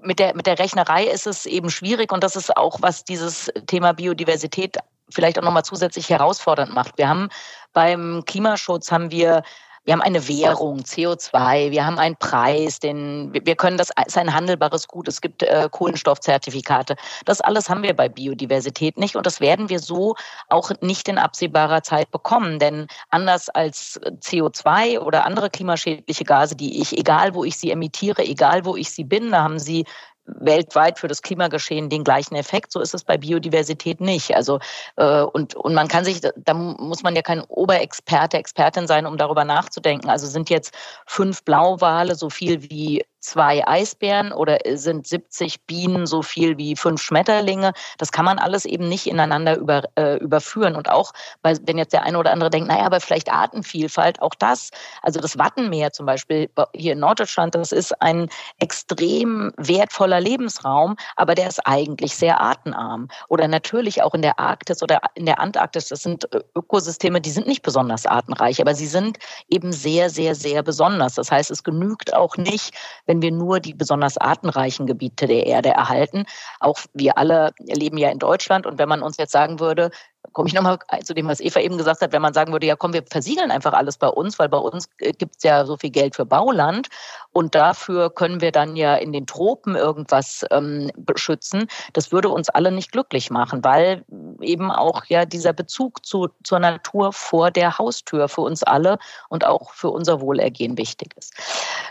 Mit 0.00 0.18
der, 0.18 0.34
mit 0.34 0.46
der 0.46 0.58
Rechnerei 0.58 1.04
ist 1.04 1.26
es 1.26 1.46
eben 1.46 1.70
schwierig 1.70 2.12
und 2.12 2.24
das 2.24 2.36
ist 2.36 2.56
auch, 2.56 2.78
was 2.80 3.04
dieses 3.04 3.50
Thema 3.66 3.92
Biodiversität 3.92 4.78
vielleicht 5.10 5.38
auch 5.38 5.42
nochmal 5.42 5.64
zusätzlich 5.64 6.08
herausfordernd 6.08 6.74
macht. 6.74 6.96
Wir 6.96 7.08
haben 7.08 7.28
beim 7.72 8.22
Klimaschutz 8.26 8.90
haben 8.90 9.10
wir 9.10 9.42
wir 9.84 9.94
haben 9.94 10.02
eine 10.02 10.28
Währung, 10.28 10.80
CO2, 10.80 11.72
wir 11.72 11.84
haben 11.84 11.98
einen 11.98 12.16
Preis, 12.16 12.78
den 12.78 13.32
wir 13.32 13.56
können 13.56 13.78
das 13.78 13.90
ist 14.06 14.16
ein 14.16 14.32
handelbares 14.32 14.86
Gut. 14.86 15.08
Es 15.08 15.20
gibt 15.20 15.42
äh, 15.42 15.68
Kohlenstoffzertifikate. 15.70 16.96
Das 17.24 17.40
alles 17.40 17.68
haben 17.68 17.82
wir 17.82 17.94
bei 17.94 18.08
Biodiversität 18.08 18.96
nicht 18.96 19.16
und 19.16 19.26
das 19.26 19.40
werden 19.40 19.68
wir 19.68 19.80
so 19.80 20.14
auch 20.48 20.70
nicht 20.80 21.08
in 21.08 21.18
absehbarer 21.18 21.82
Zeit 21.82 22.10
bekommen, 22.12 22.58
denn 22.60 22.86
anders 23.10 23.48
als 23.48 24.00
CO2 24.20 25.00
oder 25.00 25.26
andere 25.26 25.50
klimaschädliche 25.50 26.24
Gase, 26.24 26.54
die 26.54 26.80
ich 26.80 26.96
egal 26.96 27.34
wo 27.34 27.44
ich 27.44 27.56
sie 27.56 27.70
emitiere, 27.70 28.22
egal 28.22 28.64
wo 28.64 28.76
ich 28.76 28.90
sie 28.90 29.04
bin, 29.04 29.32
da 29.32 29.42
haben 29.42 29.58
sie 29.58 29.84
weltweit 30.24 30.98
für 30.98 31.08
das 31.08 31.22
Klimageschehen 31.22 31.88
den 31.88 32.04
gleichen 32.04 32.34
Effekt. 32.34 32.72
So 32.72 32.80
ist 32.80 32.94
es 32.94 33.04
bei 33.04 33.18
Biodiversität 33.18 34.00
nicht. 34.00 34.34
Also 34.34 34.60
äh, 34.96 35.22
und 35.22 35.54
und 35.54 35.74
man 35.74 35.88
kann 35.88 36.04
sich, 36.04 36.20
da 36.36 36.54
muss 36.54 37.02
man 37.02 37.16
ja 37.16 37.22
kein 37.22 37.40
Oberexperte, 37.42 38.36
Expertin 38.36 38.86
sein, 38.86 39.06
um 39.06 39.16
darüber 39.16 39.44
nachzudenken. 39.44 40.08
Also 40.08 40.26
sind 40.26 40.50
jetzt 40.50 40.74
fünf 41.06 41.44
Blauwale 41.44 42.14
so 42.14 42.30
viel 42.30 42.62
wie 42.70 43.04
zwei 43.22 43.66
Eisbären 43.66 44.32
oder 44.32 44.58
sind 44.74 45.06
70 45.06 45.64
Bienen 45.64 46.06
so 46.06 46.22
viel 46.22 46.58
wie 46.58 46.76
fünf 46.76 47.00
Schmetterlinge. 47.00 47.72
Das 47.96 48.12
kann 48.12 48.24
man 48.24 48.38
alles 48.38 48.64
eben 48.64 48.88
nicht 48.88 49.06
ineinander 49.06 49.56
über, 49.56 49.84
äh, 49.96 50.16
überführen. 50.16 50.74
Und 50.74 50.90
auch, 50.90 51.12
weil, 51.42 51.58
wenn 51.62 51.78
jetzt 51.78 51.92
der 51.92 52.02
eine 52.02 52.18
oder 52.18 52.32
andere 52.32 52.50
denkt, 52.50 52.68
naja, 52.68 52.84
aber 52.84 53.00
vielleicht 53.00 53.32
Artenvielfalt, 53.32 54.20
auch 54.20 54.34
das, 54.38 54.70
also 55.02 55.20
das 55.20 55.38
Wattenmeer 55.38 55.92
zum 55.92 56.06
Beispiel 56.06 56.50
hier 56.74 56.94
in 56.94 56.98
Norddeutschland, 56.98 57.54
das 57.54 57.70
ist 57.72 58.00
ein 58.02 58.28
extrem 58.58 59.52
wertvoller 59.56 60.20
Lebensraum, 60.20 60.96
aber 61.16 61.34
der 61.34 61.48
ist 61.48 61.60
eigentlich 61.64 62.16
sehr 62.16 62.40
artenarm. 62.40 63.08
Oder 63.28 63.46
natürlich 63.46 64.02
auch 64.02 64.14
in 64.14 64.22
der 64.22 64.40
Arktis 64.40 64.82
oder 64.82 65.00
in 65.14 65.26
der 65.26 65.38
Antarktis, 65.38 65.88
das 65.88 66.02
sind 66.02 66.32
äh, 66.34 66.40
Ökosysteme, 66.56 67.20
die 67.20 67.30
sind 67.30 67.46
nicht 67.46 67.62
besonders 67.62 68.04
artenreich, 68.04 68.60
aber 68.60 68.74
sie 68.74 68.86
sind 68.86 69.18
eben 69.48 69.72
sehr, 69.72 70.10
sehr, 70.10 70.34
sehr 70.34 70.64
besonders. 70.64 71.14
Das 71.14 71.30
heißt, 71.30 71.52
es 71.52 71.62
genügt 71.62 72.14
auch 72.14 72.36
nicht, 72.36 72.74
wenn 73.12 73.20
wir 73.20 73.30
nur 73.30 73.60
die 73.60 73.74
besonders 73.74 74.16
artenreichen 74.16 74.86
Gebiete 74.86 75.26
der 75.26 75.46
Erde 75.46 75.68
erhalten. 75.68 76.24
Auch 76.60 76.78
wir 76.94 77.18
alle 77.18 77.52
leben 77.58 77.98
ja 77.98 78.08
in 78.08 78.18
Deutschland 78.18 78.64
und 78.64 78.78
wenn 78.78 78.88
man 78.88 79.02
uns 79.02 79.18
jetzt 79.18 79.32
sagen 79.32 79.60
würde, 79.60 79.90
komme 80.32 80.48
ich 80.48 80.54
nochmal 80.54 80.78
zu 81.04 81.14
dem, 81.14 81.26
was 81.26 81.40
Eva 81.40 81.60
eben 81.60 81.76
gesagt 81.76 82.00
hat, 82.00 82.12
wenn 82.12 82.22
man 82.22 82.32
sagen 82.32 82.52
würde, 82.52 82.66
ja 82.66 82.76
komm, 82.76 82.92
wir 82.92 83.02
versiegeln 83.04 83.50
einfach 83.50 83.72
alles 83.72 83.98
bei 83.98 84.08
uns, 84.08 84.38
weil 84.38 84.48
bei 84.48 84.58
uns 84.58 84.88
äh, 84.98 85.12
gibt 85.12 85.36
es 85.36 85.42
ja 85.42 85.64
so 85.66 85.76
viel 85.76 85.90
Geld 85.90 86.14
für 86.16 86.24
Bauland 86.24 86.88
und 87.32 87.54
dafür 87.54 88.10
können 88.10 88.40
wir 88.40 88.52
dann 88.52 88.76
ja 88.76 88.94
in 88.94 89.12
den 89.12 89.26
Tropen 89.26 89.74
irgendwas 89.74 90.44
ähm, 90.50 90.90
beschützen. 90.96 91.66
Das 91.92 92.12
würde 92.12 92.28
uns 92.28 92.48
alle 92.48 92.70
nicht 92.70 92.92
glücklich 92.92 93.30
machen, 93.30 93.64
weil 93.64 94.04
eben 94.40 94.70
auch 94.70 95.04
ja 95.06 95.24
dieser 95.24 95.52
Bezug 95.52 96.06
zu, 96.06 96.28
zur 96.44 96.60
Natur 96.60 97.12
vor 97.12 97.50
der 97.50 97.78
Haustür 97.78 98.28
für 98.28 98.42
uns 98.42 98.62
alle 98.62 98.98
und 99.28 99.44
auch 99.44 99.72
für 99.72 99.90
unser 99.90 100.20
Wohlergehen 100.20 100.78
wichtig 100.78 101.14
ist. 101.16 101.34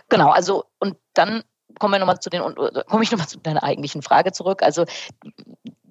Genau, 0.10 0.30
also 0.30 0.66
und 0.80 0.96
dann 1.14 1.44
kommen 1.80 1.94
wir 1.94 2.00
nochmal 2.00 2.20
zu 2.20 2.30
den, 2.30 2.42
komme 2.42 3.04
ich 3.04 3.12
nochmal 3.12 3.28
zu 3.28 3.40
deiner 3.40 3.64
eigentlichen 3.64 4.02
Frage 4.02 4.32
zurück. 4.32 4.62
Also 4.64 4.86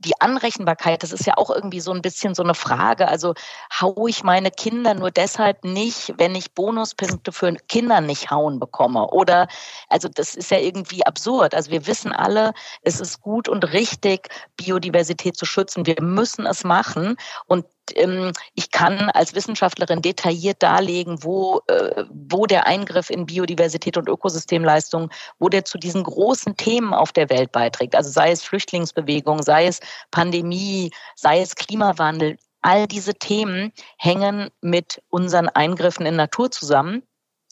die 0.01 0.19
Anrechenbarkeit, 0.21 1.03
das 1.03 1.13
ist 1.13 1.27
ja 1.27 1.35
auch 1.37 1.51
irgendwie 1.51 1.81
so 1.81 1.93
ein 1.93 2.01
bisschen 2.01 2.35
so 2.35 2.43
eine 2.43 2.55
Frage. 2.55 3.07
Also 3.09 3.35
haue 3.81 4.09
ich 4.09 4.25
meine 4.25 4.51
Kinder 4.51 4.95
nur 4.95 5.11
deshalb 5.11 5.63
nicht, 5.65 6.15
wenn 6.17 6.35
ich 6.35 6.53
Bonuspunkte 6.53 7.33
für 7.33 7.55
Kinder 7.69 8.01
nicht 8.01 8.31
hauen 8.31 8.59
bekomme? 8.59 9.09
Oder, 9.09 9.47
also 9.89 10.09
das 10.09 10.35
ist 10.35 10.51
ja 10.51 10.59
irgendwie 10.59 11.05
absurd. 11.05 11.55
Also 11.55 11.71
wir 11.71 11.87
wissen 11.87 12.13
alle, 12.13 12.53
es 12.83 13.01
ist 13.01 13.21
gut 13.21 13.49
und 13.49 13.73
richtig, 13.73 14.29
Biodiversität 14.57 15.37
zu 15.37 15.45
schützen. 15.45 15.87
Wir 15.87 16.01
müssen 16.01 16.47
es 16.47 16.65
machen. 16.65 17.17
Und 17.47 17.67
ähm, 17.95 18.33
ich 18.55 18.71
kann 18.71 19.11
als 19.11 19.35
Wissenschaftlerin 19.35 20.03
detailliert 20.03 20.63
darlegen, 20.63 21.23
wo, 21.23 21.61
äh, 21.69 22.05
wo 22.11 22.47
der 22.47 22.67
Eingriff 22.67 23.11
in 23.11 23.27
Biodiversität 23.27 23.97
und 23.97 24.09
Ökosystemleistung, 24.09 25.11
wo 25.39 25.49
der 25.49 25.65
zu 25.65 25.79
diesen 25.79 26.05
großen 26.05 26.57
Themen 26.57 26.95
auf 26.95 27.13
der 27.13 27.31
Welt 27.31 27.53
beiträgt. 27.53 27.95
Also 27.95 28.11
sei 28.11 28.31
es 28.31 28.43
Flüchtlingsbewegung, 28.43 29.43
sei 29.43 29.67
es 29.67 29.81
Pandemie, 30.11 30.91
sei 31.17 31.41
es 31.41 31.55
Klimawandel. 31.55 32.37
All 32.63 32.87
diese 32.87 33.15
Themen 33.15 33.73
hängen 33.97 34.51
mit 34.61 35.03
unseren 35.09 35.49
Eingriffen 35.49 36.05
in 36.05 36.17
Natur 36.17 36.51
zusammen. 36.51 37.03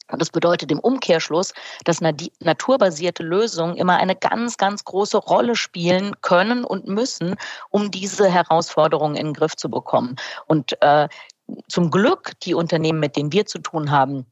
Und 0.09 0.21
das 0.21 0.29
bedeutet 0.29 0.71
im 0.71 0.79
Umkehrschluss, 0.79 1.53
dass 1.85 2.01
naturbasierte 2.01 3.23
Lösungen 3.23 3.77
immer 3.77 3.97
eine 3.97 4.15
ganz, 4.15 4.57
ganz 4.57 4.83
große 4.83 5.17
Rolle 5.17 5.55
spielen 5.55 6.19
können 6.21 6.63
und 6.63 6.87
müssen, 6.87 7.35
um 7.69 7.91
diese 7.91 8.29
Herausforderungen 8.29 9.15
in 9.15 9.27
den 9.27 9.33
Griff 9.33 9.55
zu 9.55 9.69
bekommen. 9.69 10.15
Und 10.47 10.81
äh, 10.81 11.07
zum 11.67 11.91
Glück, 11.91 12.39
die 12.41 12.53
Unternehmen, 12.53 12.99
mit 12.99 13.15
denen 13.15 13.31
wir 13.31 13.45
zu 13.45 13.59
tun 13.59 13.91
haben, 13.91 14.25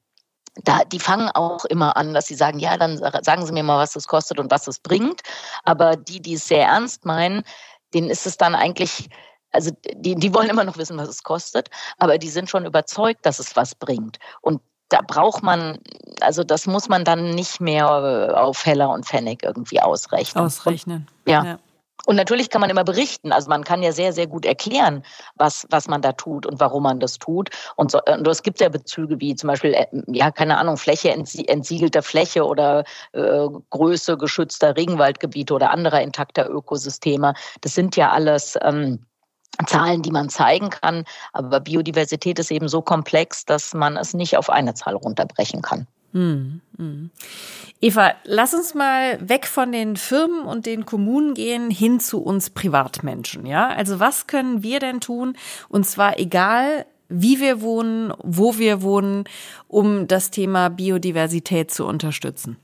da, 0.63 0.84
die 0.84 1.00
fangen 1.00 1.29
auch 1.29 1.65
immer 1.65 1.96
an, 1.98 2.13
dass 2.13 2.25
sie 2.25 2.36
sagen, 2.36 2.60
ja, 2.60 2.77
dann 2.77 2.98
sagen 2.98 3.46
Sie 3.46 3.53
mir 3.53 3.63
mal, 3.63 3.77
was 3.77 3.93
das 3.93 4.07
kostet 4.07 4.39
und 4.39 4.50
was 4.50 4.67
es 4.67 4.79
bringt. 4.79 5.22
Aber 5.63 5.96
die, 5.96 6.19
die 6.19 6.34
es 6.34 6.48
sehr 6.48 6.65
ernst 6.65 7.05
meinen, 7.05 7.43
denen 7.93 8.10
ist 8.10 8.25
es 8.25 8.38
dann 8.38 8.55
eigentlich, 8.55 9.10
also 9.51 9.72
die, 9.93 10.15
die 10.15 10.34
wollen 10.34 10.50
immer 10.50 10.63
noch 10.63 10.77
wissen, 10.77 10.98
was 10.98 11.10
es 11.10 11.24
kostet, 11.24 11.69
aber 12.00 12.17
die 12.17 12.29
sind 12.29 12.50
schon 12.50 12.65
überzeugt, 12.65 13.25
dass 13.25 13.39
es 13.39 13.55
was 13.55 13.75
bringt. 13.75 14.17
Und 14.41 14.62
da 14.89 15.01
braucht 15.06 15.44
man, 15.44 15.79
also 16.22 16.44
das 16.44 16.65
muss 16.65 16.89
man 16.89 17.03
dann 17.03 17.32
nicht 17.36 17.60
mehr 17.60 17.89
auf 18.41 18.65
Heller 18.65 18.89
und 18.89 19.06
Pfennig 19.06 19.44
irgendwie 19.44 19.82
ausrechnen. 19.82 20.46
Ausrechnen. 20.46 21.08
Und, 21.25 21.32
ja. 21.32 21.44
ja. 21.44 21.60
Und 22.06 22.15
natürlich 22.15 22.50
kann 22.50 22.62
man 22.62 22.70
immer 22.70 22.86
berichten. 22.86 23.34
Also 23.34 23.50
man 23.50 23.65
kann 23.65 23.84
ja 23.84 23.91
sehr, 23.91 24.13
sehr 24.13 24.27
gut 24.27 24.46
erklären, 24.46 25.03
was, 25.36 25.67
was 25.72 25.89
man 25.89 26.01
da 26.01 26.13
tut 26.13 26.46
und 26.46 26.58
warum 26.62 26.84
man 26.84 27.01
das 27.01 27.20
tut. 27.20 27.50
Und, 27.75 27.91
so, 27.91 28.00
und 28.01 28.25
es 28.25 28.44
gibt 28.44 28.62
ja 28.62 28.70
Bezüge 28.70 29.20
wie 29.20 29.36
zum 29.36 29.48
Beispiel, 29.48 29.74
äh, 29.74 29.88
ja, 30.08 30.32
keine 30.32 30.58
Ahnung, 30.58 30.77
Fläche, 30.77 31.10
entsiegelter 31.12 32.01
Fläche 32.01 32.46
oder 32.46 32.86
äh, 33.12 33.48
Größe 33.72 34.17
geschützter 34.17 34.77
Regenwaldgebiete 34.77 35.53
oder 35.53 35.72
anderer 35.72 36.01
intakter 36.01 36.50
Ökosysteme. 36.50 37.34
Das 37.60 37.75
sind 37.75 37.98
ja 37.98 38.12
alles 38.12 38.58
ähm, 38.62 39.06
Zahlen, 39.65 40.01
die 40.01 40.11
man 40.11 40.29
zeigen 40.29 40.69
kann. 40.69 41.03
Aber 41.33 41.59
Biodiversität 41.59 42.39
ist 42.39 42.51
eben 42.51 42.67
so 42.67 42.81
komplex, 42.81 43.45
dass 43.45 43.73
man 43.73 43.97
es 43.97 44.13
nicht 44.13 44.37
auf 44.37 44.49
eine 44.49 44.73
Zahl 44.73 44.95
runterbrechen 44.95 45.61
kann. 45.61 45.87
Hm, 46.13 46.61
hm. 46.77 47.11
Eva, 47.81 48.13
lass 48.23 48.53
uns 48.53 48.73
mal 48.73 49.19
weg 49.27 49.45
von 49.45 49.71
den 49.71 49.97
Firmen 49.97 50.45
und 50.45 50.65
den 50.65 50.85
Kommunen 50.85 51.33
gehen 51.33 51.69
hin 51.69 51.99
zu 51.99 52.23
uns 52.23 52.49
Privatmenschen. 52.49 53.45
Ja, 53.45 53.67
also 53.67 53.99
was 53.99 54.25
können 54.25 54.63
wir 54.63 54.79
denn 54.79 55.01
tun? 55.01 55.35
Und 55.69 55.85
zwar 55.85 56.17
egal, 56.17 56.85
wie 57.09 57.39
wir 57.39 57.61
wohnen, 57.61 58.13
wo 58.23 58.57
wir 58.57 58.81
wohnen, 58.81 59.25
um 59.67 60.07
das 60.07 60.31
Thema 60.31 60.69
Biodiversität 60.69 61.71
zu 61.71 61.85
unterstützen. 61.85 62.57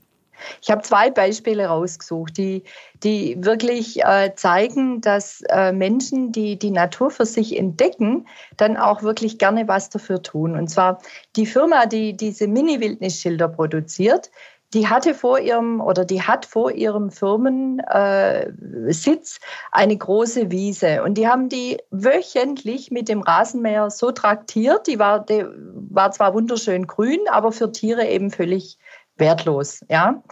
Ich 0.62 0.70
habe 0.70 0.82
zwei 0.82 1.10
Beispiele 1.10 1.66
rausgesucht, 1.66 2.36
die, 2.36 2.64
die 3.02 3.36
wirklich 3.38 4.04
äh, 4.04 4.34
zeigen, 4.34 5.00
dass 5.00 5.42
äh, 5.48 5.72
Menschen, 5.72 6.32
die 6.32 6.58
die 6.58 6.70
Natur 6.70 7.10
für 7.10 7.26
sich 7.26 7.56
entdecken, 7.56 8.26
dann 8.56 8.76
auch 8.76 9.02
wirklich 9.02 9.38
gerne 9.38 9.68
was 9.68 9.90
dafür 9.90 10.22
tun. 10.22 10.56
Und 10.56 10.68
zwar 10.68 11.00
die 11.36 11.46
Firma, 11.46 11.86
die 11.86 12.16
diese 12.16 12.46
Mini-Wildnisschilder 12.46 13.48
produziert, 13.48 14.30
die 14.74 14.88
hatte 14.88 15.14
vor 15.14 15.38
ihrem 15.38 15.80
oder 15.80 16.04
die 16.04 16.20
hat 16.22 16.44
vor 16.44 16.72
ihrem 16.72 17.12
Firmensitz 17.12 19.36
äh, 19.36 19.40
eine 19.70 19.96
große 19.96 20.50
Wiese 20.50 21.04
und 21.04 21.14
die 21.14 21.28
haben 21.28 21.48
die 21.48 21.78
wöchentlich 21.90 22.90
mit 22.90 23.08
dem 23.08 23.22
Rasenmäher 23.22 23.90
so 23.90 24.10
traktiert. 24.10 24.88
Die 24.88 24.98
war, 24.98 25.24
die 25.24 25.44
war 25.90 26.10
zwar 26.10 26.34
wunderschön 26.34 26.88
grün, 26.88 27.20
aber 27.30 27.52
für 27.52 27.70
Tiere 27.70 28.08
eben 28.08 28.32
völlig 28.32 28.76
wertlos, 29.16 29.80
ja. 29.88 30.22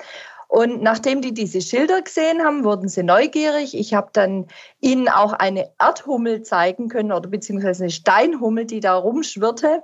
Und 0.52 0.82
nachdem 0.82 1.22
die 1.22 1.32
diese 1.32 1.62
Schilder 1.62 2.02
gesehen 2.02 2.42
haben, 2.44 2.62
wurden 2.62 2.86
sie 2.86 3.02
neugierig. 3.02 3.74
Ich 3.74 3.94
habe 3.94 4.10
dann 4.12 4.48
ihnen 4.82 5.08
auch 5.08 5.32
eine 5.32 5.70
Erdhummel 5.80 6.42
zeigen 6.42 6.88
können 6.88 7.10
oder 7.10 7.30
beziehungsweise 7.30 7.84
eine 7.84 7.90
Steinhummel, 7.90 8.66
die 8.66 8.80
da 8.80 8.94
rumschwirrte 8.94 9.82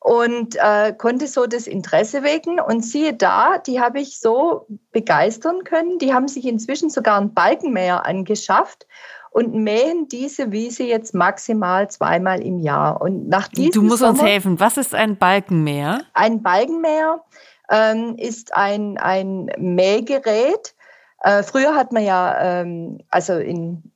und 0.00 0.56
äh, 0.56 0.92
konnte 0.94 1.28
so 1.28 1.46
das 1.46 1.68
Interesse 1.68 2.24
wecken. 2.24 2.58
Und 2.58 2.84
siehe 2.84 3.14
da, 3.14 3.58
die 3.58 3.80
habe 3.80 4.00
ich 4.00 4.18
so 4.18 4.66
begeistern 4.90 5.62
können. 5.62 5.98
Die 5.98 6.12
haben 6.12 6.26
sich 6.26 6.44
inzwischen 6.44 6.90
sogar 6.90 7.20
ein 7.20 7.32
Balkenmäher 7.32 8.04
angeschafft 8.04 8.88
und 9.30 9.54
mähen 9.54 10.08
diese 10.08 10.50
Wiese 10.50 10.82
jetzt 10.82 11.14
maximal 11.14 11.88
zweimal 11.88 12.42
im 12.42 12.58
Jahr. 12.58 13.00
Und 13.00 13.28
nach 13.28 13.46
diesem 13.46 13.70
Du 13.70 13.82
musst 13.82 13.98
Sommer, 13.98 14.12
uns 14.14 14.22
helfen. 14.22 14.58
Was 14.58 14.76
ist 14.76 14.92
ein 14.92 15.18
Balkenmäher? 15.18 16.00
Ein 16.14 16.42
Balkenmäher 16.42 17.22
ähm, 17.70 18.16
ist 18.16 18.54
ein, 18.54 18.98
ein 18.98 19.50
Mähgerät. 19.58 20.74
Äh, 21.22 21.42
früher 21.42 21.74
hat 21.74 21.92
man 21.92 22.04
ja, 22.04 22.60
ähm, 22.60 22.98
also 23.10 23.34
in 23.34 23.92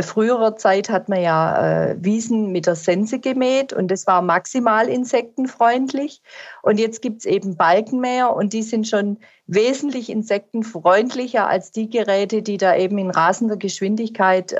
früherer 0.00 0.56
Zeit 0.56 0.90
hat 0.90 1.08
man 1.08 1.20
ja 1.20 1.90
äh, 1.90 1.96
Wiesen 1.98 2.52
mit 2.52 2.66
der 2.66 2.76
Sense 2.76 3.18
gemäht 3.18 3.72
und 3.72 3.90
das 3.90 4.06
war 4.06 4.22
maximal 4.22 4.88
insektenfreundlich. 4.88 6.22
Und 6.62 6.78
jetzt 6.78 7.02
gibt's 7.02 7.24
eben 7.24 7.56
Balkenmäher 7.56 8.34
und 8.34 8.52
die 8.52 8.62
sind 8.62 8.86
schon 8.86 9.18
wesentlich 9.46 10.08
insektenfreundlicher 10.08 11.48
als 11.48 11.72
die 11.72 11.90
Geräte, 11.90 12.42
die 12.42 12.58
da 12.58 12.76
eben 12.76 12.96
in 12.98 13.10
rasender 13.10 13.56
Geschwindigkeit 13.56 14.52
äh, 14.52 14.56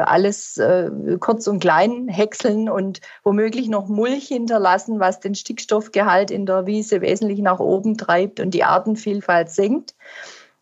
alles 0.00 0.56
äh, 0.58 0.90
kurz 1.20 1.46
und 1.46 1.60
klein 1.60 2.08
häckseln 2.08 2.68
und 2.68 3.00
womöglich 3.22 3.68
noch 3.68 3.88
Mulch 3.88 4.26
hinterlassen, 4.26 4.98
was 4.98 5.20
den 5.20 5.34
Stickstoffgehalt 5.34 6.30
in 6.30 6.44
der 6.44 6.66
Wiese 6.66 7.00
wesentlich 7.00 7.40
nach 7.40 7.60
oben 7.60 7.96
treibt 7.96 8.40
und 8.40 8.52
die 8.52 8.64
Artenvielfalt 8.64 9.50
senkt. 9.50 9.94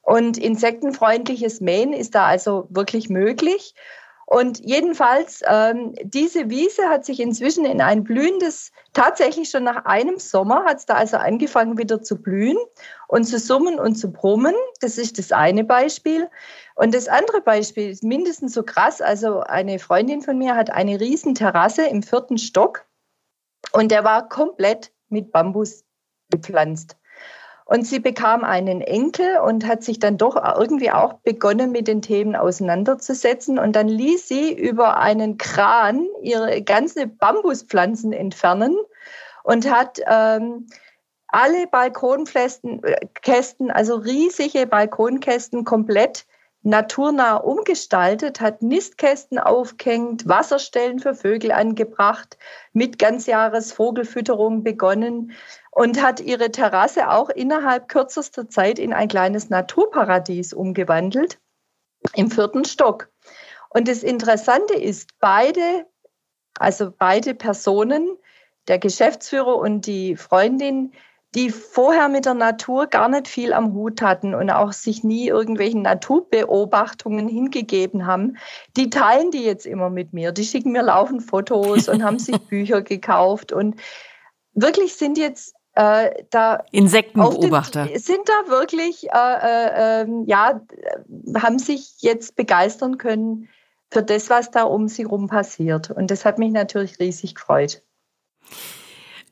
Und 0.05 0.37
insektenfreundliches 0.37 1.61
Mähen 1.61 1.93
ist 1.93 2.15
da 2.15 2.27
also 2.27 2.67
wirklich 2.71 3.09
möglich. 3.09 3.75
Und 4.27 4.61
jedenfalls, 4.65 5.43
ähm, 5.47 5.95
diese 6.03 6.49
Wiese 6.49 6.89
hat 6.89 7.05
sich 7.05 7.21
inzwischen 7.21 7.67
in 7.67 7.83
ein 7.83 8.05
blühendes, 8.05 8.73
tatsächlich 8.95 9.51
schon 9.51 9.65
nach 9.65 9.85
einem 9.85 10.19
Sommer 10.19 10.65
hat 10.65 10.79
es 10.79 10.87
da 10.87 10.95
also 10.95 11.19
angefangen 11.19 11.77
wieder 11.77 12.03
zu 12.03 12.21
blühen 12.21 12.57
und 13.07 13.25
zu 13.25 13.39
summen 13.39 13.79
und 13.79 13.97
zu 13.97 14.13
brummen. 14.13 14.55
Das 14.81 14.97
ist 14.97 15.19
das 15.19 15.33
eine 15.33 15.63
Beispiel. 15.63 16.31
Und 16.75 16.95
das 16.95 17.09
andere 17.09 17.43
Beispiel 17.43 17.91
ist 17.91 18.03
mindestens 18.03 18.55
so 18.55 18.63
krass. 18.63 19.03
Also 19.03 19.41
eine 19.41 19.79
Freundin 19.79 20.23
von 20.23 20.39
mir 20.39 20.57
hat 20.57 20.71
eine 20.71 21.01
riesen 21.01 21.35
Terrasse 21.35 21.87
im 21.87 22.03
vierten 22.03 22.39
Stock 22.39 22.87
und 23.73 23.91
der 23.91 24.05
war 24.05 24.29
komplett 24.29 24.91
mit 25.09 25.33
Bambus 25.33 25.85
gepflanzt. 26.31 26.97
Und 27.67 27.87
sie 27.87 27.99
bekam 27.99 28.45
einen 28.45 28.83
Enkel 28.83 29.39
und 29.39 29.67
hat 29.67 29.83
sich 29.83 29.99
dann 29.99 30.19
doch 30.19 30.37
irgendwie 30.59 30.91
auch 30.91 31.15
begonnen, 31.15 31.73
mit 31.73 31.89
den 31.89 32.03
Themen 32.03 32.37
auseinanderzusetzen. 32.37 33.59
Und 33.59 33.75
dann 33.75 33.89
ließ 33.89 34.29
sie 34.29 34.53
über 34.53 34.99
einen 34.99 35.39
Kran 35.39 36.07
ihre 36.21 36.61
ganzen 36.63 37.17
Bambuspflanzen 37.17 38.13
entfernen 38.13 38.77
und 39.45 39.71
hat 39.71 39.99
ähm, 40.07 40.67
alle 41.29 41.67
Balkonkästen, 41.67 42.81
also 43.71 43.97
riesige 43.97 44.67
Balkonkästen 44.67 45.65
komplett 45.65 46.27
naturnah 46.65 47.37
umgestaltet, 47.37 48.41
hat 48.41 48.63
Nistkästen 48.63 49.39
aufgehängt, 49.39 50.27
Wasserstellen 50.27 50.99
für 50.99 51.15
Vögel 51.15 51.53
angebracht, 51.53 52.39
mit 52.73 52.99
Ganzjahresvogelfütterung 52.99 54.65
begonnen 54.65 55.33
und 55.71 56.03
hat 56.03 56.21
ihre 56.21 56.51
Terrasse 56.51 57.11
auch 57.11 57.29
innerhalb 57.29 57.89
kürzester 57.89 58.49
Zeit 58.49 58.79
in 58.79 58.95
ein 58.95 59.09
kleines 59.09 59.51
Naturparadies 59.51 60.55
umgewandelt 60.55 61.39
im 62.15 62.31
vierten 62.31 62.65
Stock. 62.65 63.11
Und 63.69 63.87
das 63.87 64.03
Interessante 64.03 64.75
ist, 64.75 65.11
beide, 65.21 65.87
also 66.59 66.91
beide 66.91 67.35
Personen, 67.35 68.17
der 68.69 68.79
Geschäftsführer 68.79 69.57
und 69.57 69.87
die 69.87 70.17
Freundin, 70.17 70.93
die 71.35 71.51
vorher 71.51 72.09
mit 72.09 72.27
der 72.27 72.35
Natur 72.35 72.87
gar 72.87 73.09
nicht 73.09 73.27
viel 73.29 73.53
am 73.53 73.73
Hut 73.75 74.01
hatten 74.03 74.35
und 74.35 74.51
auch 74.51 74.73
sich 74.73 75.03
nie 75.03 75.29
irgendwelchen 75.29 75.83
Naturbeobachtungen 75.83 77.29
hingegeben 77.29 78.07
haben, 78.07 78.37
die 78.77 78.91
teilen 78.91 79.31
die 79.31 79.43
jetzt 79.43 79.67
immer 79.67 79.91
mit 79.91 80.13
mir. 80.13 80.33
Die 80.33 80.45
schicken 80.45 80.73
mir 80.73 80.83
laufend 80.83 81.23
Fotos 81.23 81.89
und 81.89 82.05
haben 82.05 82.19
sich 82.19 82.39
Bücher 82.49 82.83
gekauft 82.83 83.53
und 83.53 83.81
wirklich 84.53 84.95
sind 84.95 85.19
jetzt 85.19 85.55
äh, 85.75 86.25
da 86.31 86.63
Insektenbeobachter 86.71 87.87
den, 87.87 87.99
sind 87.99 88.29
da 88.29 88.49
wirklich 88.49 89.09
äh, 89.13 89.17
äh, 89.17 90.03
ähm, 90.03 90.25
ja 90.27 90.61
haben 91.37 91.59
sich 91.59 91.97
jetzt 91.99 92.37
begeistern 92.37 92.97
können 92.97 93.49
für 93.91 94.03
das, 94.03 94.31
was 94.31 94.51
da 94.51 94.65
um 94.65 94.89
sie 94.89 95.05
rum 95.05 95.27
passiert. 95.29 95.91
Und 95.91 96.11
das 96.11 96.25
hat 96.25 96.39
mich 96.39 96.53
natürlich 96.53 96.99
riesig 96.99 97.35
gefreut. 97.35 97.83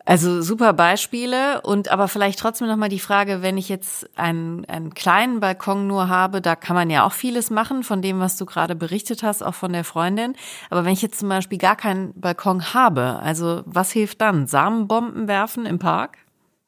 Also 0.05 0.43
super 0.43 0.73
Beispiele 0.73 1.61
und 1.61 1.91
aber 1.91 2.09
vielleicht 2.09 2.41
trotzdem 2.41 2.67
noch 2.67 2.77
mal 2.77 2.89
die 2.89 2.99
Frage, 2.99 3.41
wenn 3.41 3.57
ich 3.57 3.69
jetzt 3.69 4.11
einen, 4.19 4.65
einen 4.65 4.95
kleinen 4.95 5.39
Balkon 5.39 5.87
nur 5.87 6.09
habe, 6.09 6.41
da 6.41 6.57
kann 6.57 6.75
man 6.75 6.91
ja 6.91 7.07
auch 7.07 7.13
vieles 7.13 7.51
machen 7.51 7.85
von 7.85 8.03
dem, 8.03 8.19
was 8.19 8.37
du 8.37 8.45
gerade 8.45 8.75
berichtet 8.75 9.23
hast, 9.23 9.43
auch 9.43 9.55
von 9.55 9.73
der 9.73 9.85
Freundin. 9.85 10.35
Aber 10.71 10.85
wenn 10.85 10.93
ich 10.93 11.03
jetzt 11.03 11.21
zum 11.21 11.29
Beispiel 11.29 11.59
gar 11.59 11.77
keinen 11.77 12.13
Balkon 12.21 12.75
habe, 12.75 13.21
also 13.23 13.63
was 13.65 13.93
hilft 13.93 14.21
dann? 14.21 14.49
Samenbomben 14.49 15.29
werfen 15.29 15.67
im 15.67 15.79
Park? 15.79 16.19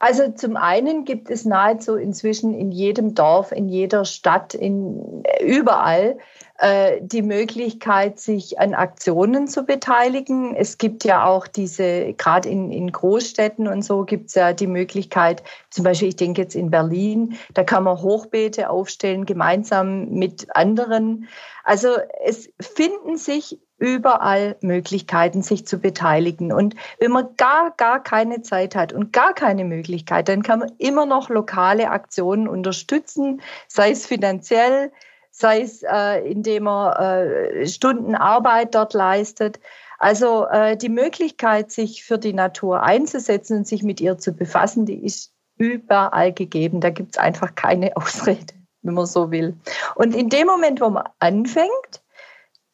Also 0.05 0.31
zum 0.33 0.59
einen 0.59 1.07
gibt 1.07 1.31
es 1.31 1.47
nahezu 1.47 1.97
inzwischen 1.97 2.53
in 2.53 2.71
jedem 2.71 3.15
Dorf, 3.15 3.53
in 3.53 3.71
jeder 3.71 4.05
Stadt, 4.05 4.53
in 4.53 5.23
überall 5.41 6.19
äh, 6.59 6.99
die 7.01 7.23
Möglichkeit, 7.23 8.21
sich 8.21 8.59
an 8.61 8.75
Aktionen 8.75 9.49
zu 9.49 9.65
beteiligen. 9.65 10.55
Es 10.55 10.77
gibt 10.77 11.05
ja 11.05 11.25
auch 11.25 11.47
diese, 11.47 12.13
gerade 12.13 12.51
in, 12.51 12.71
in 12.71 12.93
Großstädten 12.93 13.67
und 13.67 13.81
so 13.81 14.05
gibt 14.05 14.29
es 14.29 14.35
ja 14.35 14.53
die 14.53 14.67
Möglichkeit, 14.67 15.43
zum 15.71 15.85
Beispiel, 15.85 16.09
ich 16.09 16.17
denke 16.17 16.43
jetzt 16.43 16.55
in 16.55 16.71
Berlin, 16.71 17.39
da 17.55 17.65
kann 17.65 17.85
man 17.85 18.03
Hochbeete 18.03 18.69
aufstellen, 18.69 19.25
gemeinsam 19.25 20.11
mit 20.11 20.55
anderen. 20.55 21.29
Also 21.65 21.89
es 22.23 22.51
finden 22.61 23.17
sich 23.17 23.59
überall 23.79 24.57
Möglichkeiten, 24.61 25.43
sich 25.43 25.67
zu 25.67 25.79
beteiligen. 25.79 26.53
Und 26.53 26.75
wenn 26.99 27.11
man 27.11 27.29
gar, 27.37 27.73
gar 27.77 28.03
keine 28.03 28.43
Zeit 28.43 28.75
hat 28.75 28.93
und 28.93 29.13
gar 29.13 29.35
keine 29.35 29.65
Möglichkeit, 29.65 30.29
dann 30.29 30.43
kann 30.43 30.61
man 30.61 30.73
immer 30.79 31.07
noch 31.07 31.29
lokale 31.29 31.91
Aktionen 31.91 32.49
unterstützen, 32.49 33.41
sei 33.69 33.91
es 33.91 34.07
finanziell, 34.07 34.93
sei 35.31 35.63
es 35.63 35.83
äh, 35.83 36.21
indem 36.31 36.65
man 36.65 36.93
äh, 36.93 37.67
Stunden 37.67 38.15
Arbeit 38.15 38.75
dort 38.75 38.95
leistet. 38.95 39.59
Also 39.99 40.47
äh, 40.47 40.77
die 40.77 40.89
Möglichkeit, 40.89 41.73
sich 41.73 42.05
für 42.05 42.19
die 42.19 42.33
Natur 42.33 42.83
einzusetzen 42.83 43.59
und 43.59 43.67
sich 43.67 43.83
mit 43.83 44.01
ihr 44.01 44.19
zu 44.19 44.33
befassen, 44.33 44.87
die 44.87 45.05
ist 45.05 45.33
überall 45.57 46.33
gegeben. 46.33 46.81
Da 46.81 46.91
gibt 46.91 47.17
es 47.17 47.19
einfach 47.19 47.55
keine 47.55 47.97
Ausrede, 47.97 48.55
wenn 48.83 48.95
man 48.95 49.07
so 49.07 49.31
will. 49.31 49.57
Und 49.97 50.15
in 50.15 50.29
dem 50.29 50.47
Moment, 50.47 50.81
wo 50.81 50.91
man 50.91 51.09
anfängt, 51.19 52.04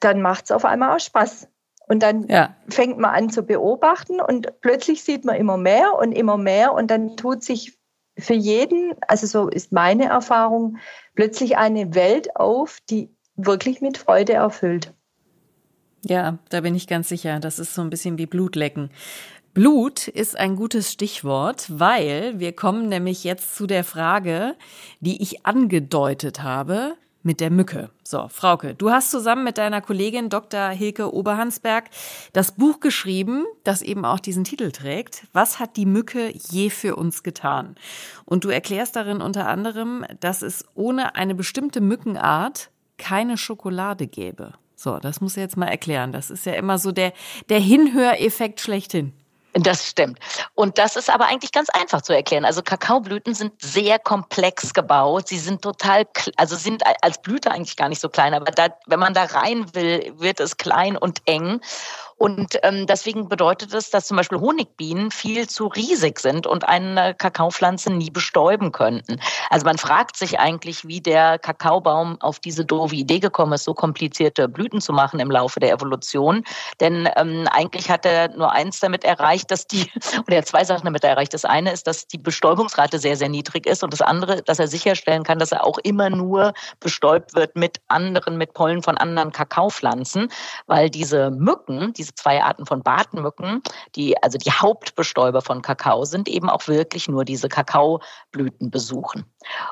dann 0.01 0.23
macht 0.23 0.45
es 0.45 0.51
auf 0.51 0.65
einmal 0.65 0.97
auch 0.97 1.01
Spaß. 1.01 1.49
Und 1.89 2.03
dann 2.03 2.29
ja. 2.29 2.55
fängt 2.69 2.99
man 2.99 3.15
an 3.15 3.31
zu 3.31 3.43
beobachten 3.43 4.21
und 4.21 4.61
plötzlich 4.61 5.03
sieht 5.03 5.25
man 5.25 5.35
immer 5.37 5.57
mehr 5.57 5.95
und 5.99 6.13
immer 6.13 6.37
mehr 6.37 6.73
und 6.73 6.89
dann 6.89 7.17
tut 7.17 7.43
sich 7.43 7.79
für 8.17 8.35
jeden, 8.35 8.95
also 9.09 9.27
so 9.27 9.49
ist 9.49 9.73
meine 9.73 10.07
Erfahrung, 10.07 10.77
plötzlich 11.15 11.57
eine 11.57 11.95
Welt 11.95 12.37
auf, 12.37 12.79
die 12.89 13.11
wirklich 13.35 13.81
mit 13.81 13.99
Freude 13.99 14.35
erfüllt. 14.35 14.93
Ja, 16.05 16.39
da 16.49 16.61
bin 16.61 16.75
ich 16.75 16.87
ganz 16.87 17.09
sicher. 17.09 17.41
Das 17.41 17.59
ist 17.59 17.75
so 17.75 17.83
ein 17.83 17.91
bisschen 17.91 18.19
wie 18.19 18.27
Blutlecken. 18.27 18.91
Blut 19.53 20.07
ist 20.07 20.39
ein 20.39 20.55
gutes 20.55 20.93
Stichwort, 20.93 21.67
weil 21.69 22.39
wir 22.39 22.53
kommen 22.53 22.89
nämlich 22.89 23.25
jetzt 23.25 23.57
zu 23.57 23.67
der 23.67 23.83
Frage, 23.83 24.55
die 25.01 25.21
ich 25.23 25.45
angedeutet 25.45 26.43
habe 26.43 26.95
mit 27.23 27.41
der 27.41 27.51
Mücke. 27.51 27.91
So, 28.03 28.29
Frauke, 28.29 28.75
du 28.75 28.91
hast 28.91 29.11
zusammen 29.11 29.45
mit 29.45 29.59
deiner 29.59 29.81
Kollegin 29.81 30.31
Dr. 30.31 30.69
Hilke 30.69 31.13
Oberhansberg 31.13 31.91
das 32.33 32.53
Buch 32.53 32.81
geschrieben, 32.81 33.45
das 33.65 33.83
eben 33.83 34.05
auch 34.05 34.21
diesen 34.21 34.45
Titel 34.45 34.71
trägt. 34.71 35.27
Was 35.33 35.59
hat 35.59 35.77
die 35.77 35.87
Mücke 35.87 36.33
je 36.51 36.71
für 36.71 36.97
uns 36.97 37.23
getan? 37.23 37.77
Und 38.25 38.45
du 38.45 38.49
erklärst 38.49 38.97
darin 38.97 39.21
unter 39.21 39.47
anderem, 39.49 40.05
dass 40.21 40.43
es 40.43 40.65
ohne 40.75 41.15
eine 41.15 41.35
bestimmte 41.35 41.81
Mückenart 41.81 42.71
keine 42.97 43.37
Schokolade 43.37 44.07
gäbe. 44.07 44.55
So, 44.77 44.99
das 44.99 45.21
muss 45.21 45.37
ich 45.37 45.43
jetzt 45.43 45.57
mal 45.59 45.67
erklären. 45.67 46.13
Das 46.13 46.31
ist 46.31 46.47
ja 46.47 46.55
immer 46.55 46.79
so 46.79 46.91
der, 46.91 47.13
der 47.51 47.61
Hinhöreffekt 47.61 48.61
schlechthin. 48.61 49.13
Das 49.55 49.89
stimmt. 49.89 50.21
Und 50.55 50.79
das 50.79 50.95
ist 50.95 51.11
aber 51.11 51.27
eigentlich 51.27 51.51
ganz 51.51 51.71
einfach 51.71 52.03
zu 52.03 52.15
erklären. 52.15 52.45
Also 52.45 52.63
Kakaoblüten 52.63 53.35
sind 53.35 53.53
sehr 53.61 53.99
komplex 53.99 54.73
gebaut. 54.75 55.27
Sie 55.27 55.39
sind 55.39 55.63
total, 55.63 56.07
also 56.37 56.55
sind 56.57 56.85
als 57.03 57.21
Blüte 57.21 57.51
eigentlich 57.51 57.77
gar 57.77 57.89
nicht 57.89 58.01
so 58.01 58.09
klein, 58.09 58.33
aber 58.33 58.53
da, 58.53 58.69
wenn 58.87 59.01
man 59.01 59.13
da 59.13 59.25
rein 59.25 59.75
will, 59.75 60.13
wird 60.17 60.39
es 60.39 60.57
klein 60.57 60.97
und 60.97 61.23
eng. 61.27 61.61
Und 62.21 62.59
ähm, 62.65 62.87
deswegen 62.87 63.31
bedeutet 63.31 63.73
es, 63.73 63.89
dass 63.89 64.05
zum 64.05 64.19
Beispiel 64.19 64.41
Honigbienen 64.41 65.11
viel 65.11 65.49
zu 65.49 65.69
riesig 65.69 66.21
sind 66.21 66.47
und 66.47 66.69
eine 66.69 67.15
Kakaopflanze 67.15 67.91
nie 67.91 68.11
bestäuben 68.11 68.73
könnten. 68.73 69.19
Also 69.49 69.65
man 69.65 69.79
fragt 69.79 70.19
sich 70.19 70.39
eigentlich, 70.39 70.87
wie 70.87 71.01
der 71.01 71.39
Kakaobaum 71.39 72.21
auf 72.21 72.39
diese 72.39 72.67
doofe 72.67 72.95
Idee 72.95 73.21
gekommen 73.21 73.55
ist, 73.55 73.65
so 73.65 73.73
komplizierte 73.73 74.49
Blüten 74.49 74.83
zu 74.83 74.93
machen 74.93 75.19
im 75.19 75.31
Laufe 75.31 75.61
der 75.61 75.73
Evolution. 75.73 76.45
Denn 76.79 77.09
ähm, 77.17 77.49
eigentlich 77.51 77.89
hat 77.91 78.05
er 78.05 78.29
nur 78.37 78.53
eins 78.53 78.81
damit 78.81 79.03
erreicht, 79.03 79.51
dass 79.51 79.67
die, 79.67 79.91
oder 80.27 80.37
er 80.37 80.45
zwei 80.45 80.65
Sachen 80.65 80.85
damit 80.85 81.03
erreicht. 81.05 81.33
Das 81.33 81.47
eine 81.47 81.73
ist, 81.73 81.87
dass 81.87 82.07
die 82.07 82.19
Bestäubungsrate 82.19 82.99
sehr, 82.99 83.17
sehr 83.17 83.31
niedrig 83.31 83.65
ist 83.67 83.83
und 83.83 83.95
das 83.95 84.03
andere, 84.03 84.43
dass 84.43 84.59
er 84.59 84.69
sicherstellen 84.69 85.23
kann, 85.23 85.39
dass 85.39 85.53
er 85.53 85.65
auch 85.65 85.79
immer 85.85 86.11
nur 86.11 86.53
bestäubt 86.81 87.35
wird 87.35 87.57
mit 87.57 87.79
anderen, 87.89 88.37
mit 88.37 88.53
Pollen 88.53 88.83
von 88.83 88.99
anderen 88.99 89.33
Kakaopflanzen, 89.33 90.29
weil 90.67 90.91
diese 90.91 91.31
Mücken, 91.31 91.95
diese 91.95 92.10
zwei 92.15 92.43
Arten 92.43 92.67
von 92.67 92.83
Bartenmücken, 92.83 93.63
die 93.95 94.21
also 94.23 94.39
die 94.39 94.51
Hauptbestäuber 94.51 95.43
von 95.43 95.63
Kakao 95.63 96.05
sind, 96.05 96.29
eben 96.29 96.51
auch 96.51 96.67
wirklich 96.69 97.09
nur 97.09 97.25
diese 97.25 97.49
Kakaoblüten 97.49 98.71
besuchen. 98.71 99.25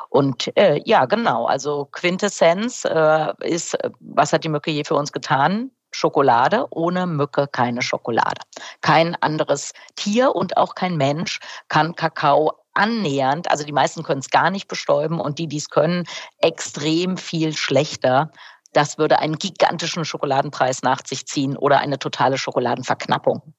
Und 0.08 0.56
äh, 0.56 0.80
ja, 0.84 1.04
genau, 1.06 1.46
also 1.46 1.86
Quintessenz 1.92 2.84
äh, 2.84 3.32
ist, 3.40 3.76
was 4.00 4.32
hat 4.32 4.44
die 4.44 4.48
Mücke 4.48 4.70
je 4.70 4.84
für 4.84 4.94
uns 4.94 5.12
getan? 5.12 5.70
Schokolade, 5.90 6.66
ohne 6.70 7.06
Mücke 7.06 7.48
keine 7.50 7.82
Schokolade. 7.82 8.42
Kein 8.82 9.16
anderes 9.22 9.72
Tier 9.96 10.34
und 10.34 10.56
auch 10.56 10.74
kein 10.74 10.96
Mensch 10.96 11.40
kann 11.68 11.94
Kakao 11.94 12.52
annähernd, 12.78 13.50
also 13.50 13.64
die 13.64 13.72
meisten 13.72 14.04
können 14.04 14.20
es 14.20 14.30
gar 14.30 14.50
nicht 14.50 14.68
bestäuben 14.68 15.20
und 15.20 15.38
die, 15.38 15.48
die 15.48 15.56
es 15.56 15.68
können, 15.68 16.04
extrem 16.38 17.16
viel 17.16 17.52
schlechter 17.52 18.30
das 18.72 18.98
würde 18.98 19.18
einen 19.18 19.38
gigantischen 19.38 20.04
Schokoladenpreis 20.04 20.82
nach 20.82 21.00
sich 21.06 21.26
ziehen 21.26 21.56
oder 21.56 21.80
eine 21.80 21.98
totale 21.98 22.38
Schokoladenverknappung 22.38 23.54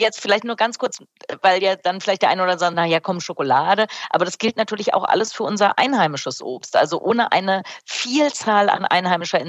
jetzt 0.00 0.20
vielleicht 0.20 0.44
nur 0.44 0.56
ganz 0.56 0.78
kurz, 0.78 0.98
weil 1.42 1.62
ja 1.62 1.76
dann 1.76 2.00
vielleicht 2.00 2.22
der 2.22 2.30
eine 2.30 2.42
oder 2.42 2.52
andere 2.52 2.66
sagt, 2.66 2.76
na 2.76 2.86
ja, 2.86 3.00
komm, 3.00 3.20
Schokolade. 3.20 3.86
Aber 4.10 4.24
das 4.24 4.38
gilt 4.38 4.56
natürlich 4.56 4.94
auch 4.94 5.04
alles 5.04 5.32
für 5.32 5.42
unser 5.42 5.78
einheimisches 5.78 6.42
Obst. 6.42 6.76
Also 6.76 7.00
ohne 7.00 7.32
eine 7.32 7.62
Vielzahl 7.84 8.68
an 8.68 8.84
einheimischer, 8.84 9.40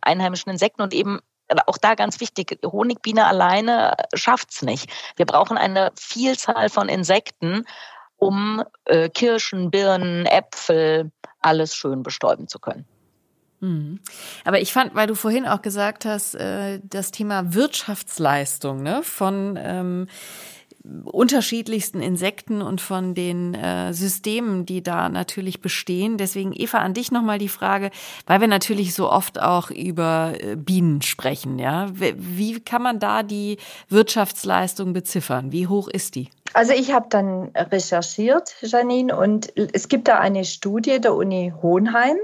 einheimischen 0.00 0.50
Insekten 0.50 0.82
und 0.82 0.94
eben 0.94 1.20
auch 1.66 1.78
da 1.78 1.94
ganz 1.94 2.20
wichtig, 2.20 2.58
Honigbiene 2.64 3.26
alleine 3.26 3.94
schafft's 4.14 4.62
nicht. 4.62 4.90
Wir 5.16 5.26
brauchen 5.26 5.58
eine 5.58 5.92
Vielzahl 5.94 6.70
von 6.70 6.88
Insekten, 6.88 7.66
um 8.16 8.64
äh, 8.86 9.10
Kirschen, 9.10 9.70
Birnen, 9.70 10.24
Äpfel, 10.24 11.12
alles 11.40 11.74
schön 11.74 12.02
bestäuben 12.02 12.48
zu 12.48 12.58
können. 12.58 12.86
Mhm. 13.64 14.00
Aber 14.44 14.60
ich 14.60 14.72
fand, 14.72 14.94
weil 14.94 15.06
du 15.06 15.14
vorhin 15.14 15.46
auch 15.46 15.62
gesagt 15.62 16.04
hast, 16.04 16.34
äh, 16.34 16.80
das 16.82 17.10
Thema 17.10 17.54
Wirtschaftsleistung 17.54 18.82
ne, 18.82 19.02
von 19.02 19.58
ähm, 19.60 20.06
unterschiedlichsten 21.04 22.02
Insekten 22.02 22.60
und 22.60 22.82
von 22.82 23.14
den 23.14 23.54
äh, 23.54 23.94
Systemen, 23.94 24.66
die 24.66 24.82
da 24.82 25.08
natürlich 25.08 25.62
bestehen. 25.62 26.18
Deswegen, 26.18 26.52
Eva, 26.54 26.78
an 26.78 26.92
dich 26.92 27.10
nochmal 27.10 27.38
die 27.38 27.48
Frage, 27.48 27.90
weil 28.26 28.42
wir 28.42 28.48
natürlich 28.48 28.92
so 28.92 29.10
oft 29.10 29.40
auch 29.40 29.70
über 29.70 30.34
äh, 30.38 30.56
Bienen 30.56 31.00
sprechen, 31.00 31.58
ja. 31.58 31.86
Wie 31.94 32.60
kann 32.60 32.82
man 32.82 32.98
da 32.98 33.22
die 33.22 33.56
Wirtschaftsleistung 33.88 34.92
beziffern? 34.92 35.52
Wie 35.52 35.68
hoch 35.68 35.88
ist 35.88 36.16
die? 36.16 36.28
Also 36.52 36.72
ich 36.72 36.92
habe 36.92 37.06
dann 37.08 37.50
recherchiert, 37.56 38.54
Janine, 38.60 39.16
und 39.16 39.56
es 39.56 39.88
gibt 39.88 40.06
da 40.06 40.18
eine 40.18 40.44
Studie 40.44 41.00
der 41.00 41.14
Uni 41.14 41.52
Hohenheim. 41.62 42.18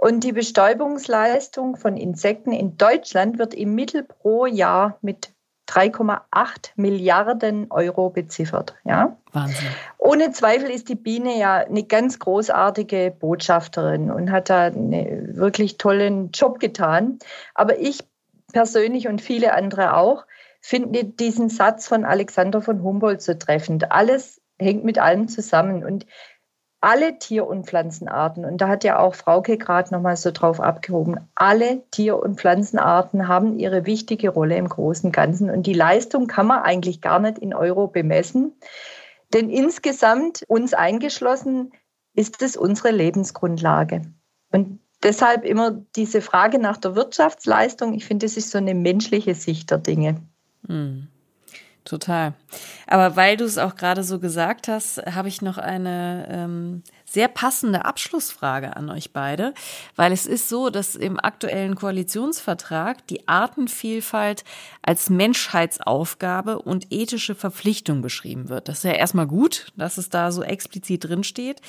Und 0.00 0.24
die 0.24 0.32
Bestäubungsleistung 0.32 1.76
von 1.76 1.98
Insekten 1.98 2.52
in 2.52 2.78
Deutschland 2.78 3.38
wird 3.38 3.52
im 3.52 3.74
Mittel 3.74 4.02
pro 4.02 4.46
Jahr 4.46 4.96
mit 5.02 5.34
3,8 5.68 6.70
Milliarden 6.76 7.70
Euro 7.70 8.08
beziffert. 8.08 8.76
Ja? 8.84 9.18
Wahnsinn. 9.32 9.68
Ohne 9.98 10.32
Zweifel 10.32 10.70
ist 10.70 10.88
die 10.88 10.94
Biene 10.94 11.38
ja 11.38 11.56
eine 11.58 11.82
ganz 11.82 12.18
großartige 12.18 13.14
Botschafterin 13.20 14.10
und 14.10 14.32
hat 14.32 14.48
da 14.48 14.68
einen 14.68 15.36
wirklich 15.36 15.76
tollen 15.76 16.30
Job 16.30 16.60
getan. 16.60 17.18
Aber 17.54 17.78
ich 17.78 18.02
persönlich 18.54 19.06
und 19.06 19.20
viele 19.20 19.52
andere 19.52 19.98
auch 19.98 20.24
finden 20.62 21.14
diesen 21.16 21.50
Satz 21.50 21.86
von 21.86 22.06
Alexander 22.06 22.62
von 22.62 22.82
Humboldt 22.82 23.20
so 23.20 23.34
treffend. 23.34 23.92
Alles 23.92 24.40
hängt 24.58 24.84
mit 24.84 24.98
allem 24.98 25.28
zusammen. 25.28 25.84
Und 25.84 26.06
alle 26.80 27.18
Tier- 27.18 27.46
und 27.46 27.66
Pflanzenarten, 27.66 28.44
und 28.44 28.58
da 28.60 28.68
hat 28.68 28.84
ja 28.84 28.98
auch 28.98 29.14
Frauke 29.14 29.58
gerade 29.58 29.92
nochmal 29.92 30.16
so 30.16 30.30
drauf 30.30 30.60
abgehoben, 30.60 31.16
alle 31.34 31.82
Tier- 31.90 32.18
und 32.18 32.40
Pflanzenarten 32.40 33.28
haben 33.28 33.58
ihre 33.58 33.84
wichtige 33.84 34.30
Rolle 34.30 34.56
im 34.56 34.68
großen 34.68 35.12
Ganzen. 35.12 35.50
Und 35.50 35.66
die 35.66 35.74
Leistung 35.74 36.26
kann 36.26 36.46
man 36.46 36.62
eigentlich 36.62 37.00
gar 37.00 37.18
nicht 37.18 37.38
in 37.38 37.54
Euro 37.54 37.86
bemessen. 37.86 38.52
Denn 39.34 39.50
insgesamt, 39.50 40.44
uns 40.48 40.72
eingeschlossen, 40.72 41.72
ist 42.14 42.42
es 42.42 42.56
unsere 42.56 42.90
Lebensgrundlage. 42.90 44.02
Und 44.50 44.80
deshalb 45.02 45.44
immer 45.44 45.70
diese 45.94 46.22
Frage 46.22 46.58
nach 46.58 46.78
der 46.78 46.96
Wirtschaftsleistung. 46.96 47.94
Ich 47.94 48.06
finde, 48.06 48.26
das 48.26 48.36
ist 48.36 48.50
so 48.50 48.58
eine 48.58 48.74
menschliche 48.74 49.34
Sicht 49.34 49.70
der 49.70 49.78
Dinge. 49.78 50.16
Hm. 50.66 51.08
Total. 51.84 52.34
Aber 52.86 53.16
weil 53.16 53.36
du 53.36 53.44
es 53.44 53.58
auch 53.58 53.74
gerade 53.74 54.04
so 54.04 54.18
gesagt 54.18 54.68
hast, 54.68 54.98
habe 54.98 55.28
ich 55.28 55.40
noch 55.40 55.58
eine 55.58 56.26
ähm, 56.30 56.82
sehr 57.10 57.28
passende 57.28 57.84
Abschlussfrage 57.84 58.76
an 58.76 58.88
euch 58.88 59.12
beide, 59.12 59.52
weil 59.96 60.12
es 60.12 60.26
ist 60.26 60.48
so, 60.48 60.70
dass 60.70 60.94
im 60.94 61.18
aktuellen 61.18 61.74
Koalitionsvertrag 61.74 63.04
die 63.08 63.26
Artenvielfalt 63.26 64.44
als 64.82 65.10
Menschheitsaufgabe 65.10 66.60
und 66.60 66.86
ethische 66.90 67.34
Verpflichtung 67.34 68.00
beschrieben 68.00 68.48
wird. 68.48 68.68
Das 68.68 68.78
ist 68.78 68.84
ja 68.84 68.92
erstmal 68.92 69.26
gut, 69.26 69.72
dass 69.76 69.98
es 69.98 70.08
da 70.08 70.30
so 70.30 70.42
explizit 70.42 71.04
drin 71.04 71.24
steht. 71.24 71.60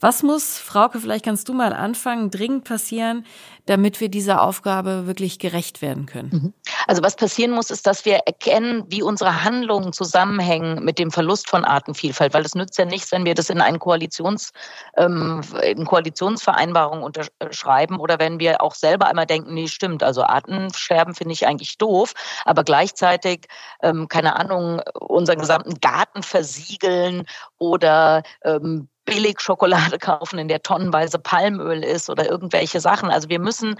Was 0.00 0.22
muss, 0.22 0.58
Frauke, 0.58 1.00
vielleicht 1.00 1.24
kannst 1.24 1.48
du 1.48 1.54
mal 1.54 1.72
anfangen, 1.72 2.30
dringend 2.30 2.64
passieren, 2.64 3.24
damit 3.64 4.02
wir 4.02 4.10
dieser 4.10 4.42
Aufgabe 4.42 5.06
wirklich 5.06 5.38
gerecht 5.38 5.80
werden 5.80 6.04
können? 6.04 6.30
Mhm. 6.30 6.52
Also 6.86 7.02
was 7.02 7.16
passieren 7.16 7.52
muss, 7.52 7.70
ist, 7.70 7.86
dass 7.86 8.04
wir 8.04 8.16
erkennen, 8.26 8.84
wie 8.88 9.02
unsere 9.02 9.44
Handlungen 9.44 9.94
zusammenhängen 9.94 10.84
mit 10.84 10.98
dem 10.98 11.10
Verlust 11.10 11.48
von 11.48 11.64
Artenvielfalt, 11.64 12.34
weil 12.34 12.44
es 12.44 12.54
nützt 12.54 12.76
ja 12.76 12.84
nichts, 12.84 13.12
wenn 13.12 13.24
wir 13.24 13.34
das 13.34 13.48
in 13.48 13.62
einen 13.62 13.78
Koalitions, 13.78 14.52
ähm, 14.96 15.42
in 15.62 15.84
Koalitionsvereinbarung 15.84 17.02
unterschreiben 17.02 17.98
oder 17.98 18.18
wenn 18.18 18.38
wir 18.38 18.62
auch 18.62 18.74
selber 18.74 19.06
einmal 19.06 19.26
denken, 19.26 19.54
nee, 19.54 19.68
stimmt, 19.68 20.02
also 20.02 20.22
Artenscherben 20.22 21.14
finde 21.14 21.32
ich 21.32 21.46
eigentlich 21.46 21.78
doof, 21.78 22.14
aber 22.44 22.64
gleichzeitig, 22.64 23.46
ähm, 23.82 24.08
keine 24.08 24.36
Ahnung, 24.36 24.80
unseren 24.94 25.38
gesamten 25.38 25.80
Garten 25.80 26.22
versiegeln 26.22 27.26
oder 27.58 28.22
ähm, 28.44 28.88
Billigschokolade 29.04 29.98
kaufen, 29.98 30.38
in 30.38 30.48
der 30.48 30.62
tonnenweise 30.62 31.18
Palmöl 31.18 31.84
ist 31.84 32.10
oder 32.10 32.28
irgendwelche 32.28 32.80
Sachen. 32.80 33.10
Also 33.10 33.28
wir 33.28 33.38
müssen 33.38 33.78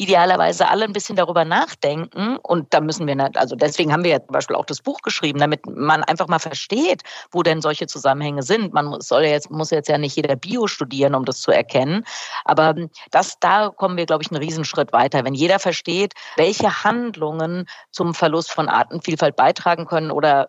idealerweise 0.00 0.66
alle 0.68 0.86
ein 0.86 0.94
bisschen 0.94 1.14
darüber 1.14 1.44
nachdenken 1.44 2.38
und 2.38 2.72
da 2.72 2.80
müssen 2.80 3.06
wir, 3.06 3.30
also 3.34 3.54
deswegen 3.54 3.92
haben 3.92 4.02
wir 4.02 4.12
ja 4.12 4.18
zum 4.18 4.32
Beispiel 4.32 4.56
auch 4.56 4.64
das 4.64 4.80
Buch 4.80 5.02
geschrieben, 5.02 5.38
damit 5.38 5.66
man 5.66 6.02
einfach 6.04 6.26
mal 6.26 6.38
versteht, 6.38 7.02
wo 7.32 7.42
denn 7.42 7.60
solche 7.60 7.86
Zusammenhänge 7.86 8.42
sind. 8.42 8.72
Man 8.72 8.98
soll 9.02 9.24
jetzt, 9.24 9.50
muss 9.50 9.70
jetzt 9.70 9.90
ja 9.90 9.98
nicht 9.98 10.16
jeder 10.16 10.36
Bio 10.36 10.66
studieren, 10.68 11.14
um 11.14 11.26
das 11.26 11.42
zu 11.42 11.50
erkennen, 11.50 12.04
aber 12.46 12.74
das, 13.10 13.38
da 13.40 13.68
kommen 13.68 13.98
wir, 13.98 14.06
glaube 14.06 14.22
ich, 14.22 14.30
einen 14.30 14.42
Riesenschritt 14.42 14.94
weiter. 14.94 15.22
Wenn 15.24 15.34
jeder 15.34 15.58
versteht, 15.58 16.14
welche 16.36 16.82
Handlungen 16.82 17.66
zum 17.90 18.14
Verlust 18.14 18.52
von 18.52 18.70
Artenvielfalt 18.70 19.36
beitragen 19.36 19.84
können 19.84 20.10
oder 20.10 20.48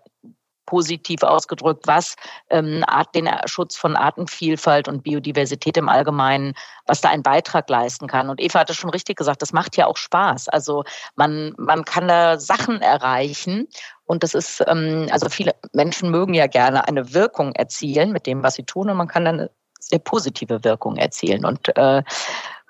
positiv 0.65 1.23
ausgedrückt, 1.23 1.87
was 1.87 2.15
ähm, 2.49 2.83
den 3.15 3.29
Schutz 3.45 3.75
von 3.75 3.95
Artenvielfalt 3.95 4.87
und 4.87 5.03
Biodiversität 5.03 5.77
im 5.77 5.89
Allgemeinen, 5.89 6.53
was 6.85 7.01
da 7.01 7.09
einen 7.09 7.23
Beitrag 7.23 7.69
leisten 7.69 8.07
kann. 8.07 8.29
Und 8.29 8.41
Eva 8.41 8.59
hat 8.59 8.69
es 8.69 8.77
schon 8.77 8.89
richtig 8.89 9.17
gesagt, 9.17 9.41
das 9.41 9.53
macht 9.53 9.77
ja 9.77 9.87
auch 9.87 9.97
Spaß. 9.97 10.49
Also 10.49 10.83
man, 11.15 11.53
man 11.57 11.85
kann 11.85 12.07
da 12.07 12.39
Sachen 12.39 12.81
erreichen. 12.81 13.67
Und 14.05 14.23
das 14.23 14.33
ist, 14.33 14.63
ähm, 14.67 15.07
also 15.11 15.29
viele 15.29 15.55
Menschen 15.73 16.11
mögen 16.11 16.33
ja 16.33 16.47
gerne 16.47 16.87
eine 16.87 17.13
Wirkung 17.13 17.53
erzielen 17.53 18.11
mit 18.11 18.25
dem, 18.25 18.43
was 18.43 18.55
sie 18.55 18.63
tun. 18.63 18.89
Und 18.89 18.97
man 18.97 19.07
kann 19.07 19.25
dann 19.25 19.39
eine 19.39 19.51
sehr 19.79 19.99
positive 19.99 20.63
Wirkung 20.63 20.97
erzielen. 20.97 21.45
Und 21.45 21.75
äh, 21.77 22.03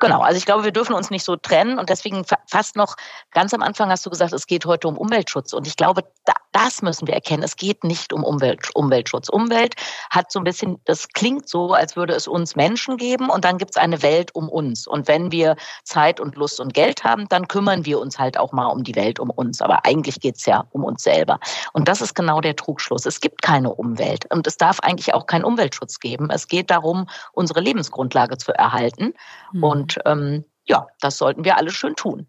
Genau, 0.02 0.22
also 0.22 0.36
ich 0.36 0.46
glaube, 0.46 0.64
wir 0.64 0.72
dürfen 0.72 0.96
uns 0.96 1.12
nicht 1.12 1.24
so 1.24 1.36
trennen 1.36 1.78
und 1.78 1.90
deswegen 1.90 2.26
fast 2.48 2.76
noch 2.76 2.96
ganz 3.30 3.54
am 3.54 3.62
Anfang 3.62 3.92
hast 3.92 4.04
du 4.04 4.10
gesagt, 4.10 4.34
es 4.34 4.48
geht 4.48 4.66
heute 4.66 4.88
um 4.88 4.98
Umweltschutz 4.98 5.54
und 5.54 5.68
ich 5.68 5.78
glaube, 5.78 6.04
da, 6.26 6.34
das 6.54 6.82
müssen 6.82 7.08
wir 7.08 7.14
erkennen. 7.14 7.44
Es 7.44 7.56
geht 7.56 7.84
nicht 7.84 8.12
um 8.12 8.24
Umwelt, 8.24 8.68
Umweltschutz. 8.74 9.30
Umwelt 9.30 9.76
hat 10.10 10.32
so 10.32 10.40
ein 10.40 10.44
bisschen, 10.44 10.82
das 10.86 11.08
klingt 11.10 11.48
so, 11.48 11.74
als 11.74 11.96
würde 11.96 12.14
es 12.14 12.28
uns 12.28 12.56
Menschen 12.56 12.98
geben 12.98 13.30
und 13.30 13.46
dann 13.46 13.60
gibt 13.60 13.72
es 13.72 13.78
eine 13.78 14.02
Welt 14.02 14.34
um 14.34 14.50
uns. 14.50 14.88
Und 14.88 15.08
wenn 15.08 15.32
wir 15.32 15.56
Zeit 15.84 16.20
und 16.20 16.36
Lust 16.36 16.60
und 16.60 16.74
Geld 16.74 17.04
haben, 17.04 17.30
dann 17.30 17.48
kümmern 17.48 17.86
wir 17.86 18.00
uns 18.00 18.18
halt 18.18 18.40
auch 18.40 18.52
mal 18.52 18.68
um 18.68 18.84
die 18.84 18.96
Welt 18.96 19.20
um 19.20 19.30
uns. 19.30 19.62
Aber 19.62 19.86
eigentlich 19.86 20.20
geht 20.20 20.38
es 20.38 20.48
ja 20.48 20.66
um 20.72 20.84
uns 20.84 21.04
selber. 21.04 21.40
Und 21.74 21.88
das 21.88 22.02
ist 22.02 22.16
genau 22.16 22.42
der 22.42 22.56
Trugschluss. 22.56 23.06
Es 23.06 23.22
gibt 23.22 23.44
keine 23.44 23.72
Umwelt 23.72 24.26
und 24.32 24.48
es 24.48 24.58
darf 24.58 24.80
eigentlich 24.80 25.14
auch 25.14 25.28
keinen 25.28 25.46
Umweltschutz 25.46 26.00
geben. 26.00 26.32
Es 26.32 26.48
geht 26.48 26.72
darum, 26.72 27.08
unsere 27.34 27.62
Lebensgrundlage 27.62 28.38
zu 28.38 28.52
erhalten. 28.52 29.14
Mhm. 29.54 29.64
Und 29.98 30.04
ähm, 30.06 30.46
ja, 30.66 30.88
das 31.00 31.18
sollten 31.18 31.44
wir 31.44 31.58
alle 31.58 31.72
schön 31.72 31.96
tun. 31.96 32.28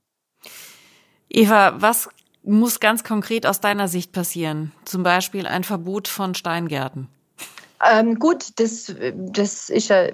Eva, 1.28 1.74
was 1.76 2.08
muss 2.42 2.80
ganz 2.80 3.04
konkret 3.04 3.46
aus 3.46 3.60
deiner 3.60 3.88
Sicht 3.88 4.12
passieren? 4.12 4.72
Zum 4.84 5.02
Beispiel 5.02 5.46
ein 5.46 5.64
Verbot 5.64 6.08
von 6.08 6.34
Steingärten. 6.34 7.08
Ähm, 7.90 8.18
gut, 8.18 8.60
das, 8.60 8.94
das 9.14 9.68
ist 9.68 9.88
ja 9.88 10.06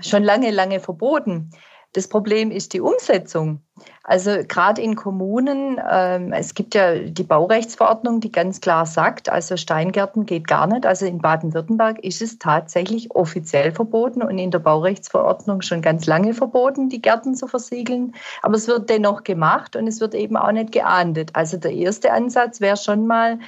schon 0.00 0.24
lange, 0.24 0.50
lange 0.50 0.80
verboten. 0.80 1.50
Das 1.94 2.08
Problem 2.08 2.50
ist 2.50 2.72
die 2.72 2.80
Umsetzung. 2.80 3.60
Also 4.02 4.38
gerade 4.48 4.82
in 4.82 4.96
Kommunen, 4.96 5.80
ähm, 5.88 6.32
es 6.32 6.54
gibt 6.54 6.74
ja 6.74 6.98
die 6.98 7.22
Baurechtsverordnung, 7.22 8.18
die 8.18 8.32
ganz 8.32 8.60
klar 8.60 8.84
sagt, 8.84 9.28
also 9.28 9.56
Steingärten 9.56 10.26
geht 10.26 10.48
gar 10.48 10.66
nicht. 10.66 10.86
Also 10.86 11.06
in 11.06 11.18
Baden-Württemberg 11.18 12.00
ist 12.00 12.20
es 12.20 12.40
tatsächlich 12.40 13.12
offiziell 13.12 13.70
verboten 13.70 14.22
und 14.22 14.38
in 14.38 14.50
der 14.50 14.58
Baurechtsverordnung 14.58 15.62
schon 15.62 15.82
ganz 15.82 16.06
lange 16.06 16.34
verboten, 16.34 16.88
die 16.88 17.00
Gärten 17.00 17.36
zu 17.36 17.46
versiegeln. 17.46 18.16
Aber 18.42 18.56
es 18.56 18.66
wird 18.66 18.90
dennoch 18.90 19.22
gemacht 19.22 19.76
und 19.76 19.86
es 19.86 20.00
wird 20.00 20.16
eben 20.16 20.36
auch 20.36 20.50
nicht 20.50 20.72
geahndet. 20.72 21.30
Also 21.34 21.58
der 21.58 21.72
erste 21.72 22.12
Ansatz 22.12 22.60
wäre 22.60 22.76
schon 22.76 23.06
mal, 23.06 23.38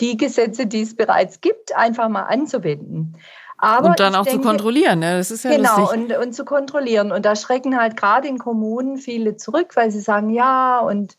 die 0.00 0.18
Gesetze, 0.18 0.66
die 0.66 0.82
es 0.82 0.94
bereits 0.94 1.40
gibt, 1.40 1.74
einfach 1.74 2.10
mal 2.10 2.24
anzuwenden. 2.24 3.16
Aber 3.58 3.90
und 3.90 4.00
dann 4.00 4.14
auch 4.14 4.24
denke, 4.24 4.42
zu 4.42 4.48
kontrollieren, 4.48 4.98
ne? 4.98 5.16
das 5.16 5.30
ist 5.30 5.44
ja 5.44 5.50
Genau, 5.50 5.90
und, 5.90 6.12
und 6.16 6.34
zu 6.34 6.44
kontrollieren. 6.44 7.12
Und 7.12 7.24
da 7.24 7.36
schrecken 7.36 7.78
halt 7.78 7.96
gerade 7.96 8.28
in 8.28 8.38
Kommunen 8.38 8.98
viele 8.98 9.36
zurück, 9.36 9.76
weil 9.76 9.90
sie 9.90 10.00
sagen, 10.00 10.30
ja, 10.30 10.80
und 10.80 11.16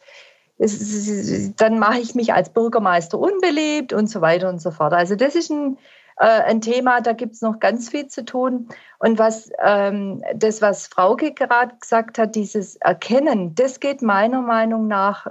es, 0.60 1.56
dann 1.56 1.80
mache 1.80 2.00
ich 2.00 2.15
mich 2.15 2.34
als 2.34 2.50
Bürgermeister 2.50 3.17
unbeliebt 3.19 3.93
und 3.93 4.08
so 4.08 4.21
weiter 4.21 4.50
und 4.50 4.62
so 4.62 4.71
fort. 4.71 4.93
Also 4.93 5.15
das 5.15 5.36
ist 5.36 5.50
ein, 5.50 5.78
äh, 6.17 6.26
ein 6.26 6.62
Thema, 6.62 7.02
da 7.02 7.13
gibt 7.13 7.34
es 7.34 7.41
noch 7.41 7.60
ganz 7.60 7.89
viel 7.89 8.08
zu 8.08 8.26
tun. 8.26 8.69
Und 9.00 9.19
was 9.19 9.50
ähm, 9.63 10.23
das, 10.36 10.62
was 10.62 10.88
Frauke 10.88 11.34
gerade 11.34 11.76
gesagt 11.80 12.17
hat, 12.17 12.36
dieses 12.36 12.76
Erkennen, 12.78 13.56
das 13.56 13.80
geht 13.80 14.02
meiner 14.02 14.41
Meinung 14.41 14.88
nach 14.88 15.28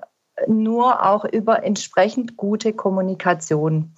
nur 0.46 1.04
auch 1.04 1.24
über 1.24 1.64
entsprechend 1.64 2.36
gute 2.36 2.72
Kommunikation. 2.72 3.94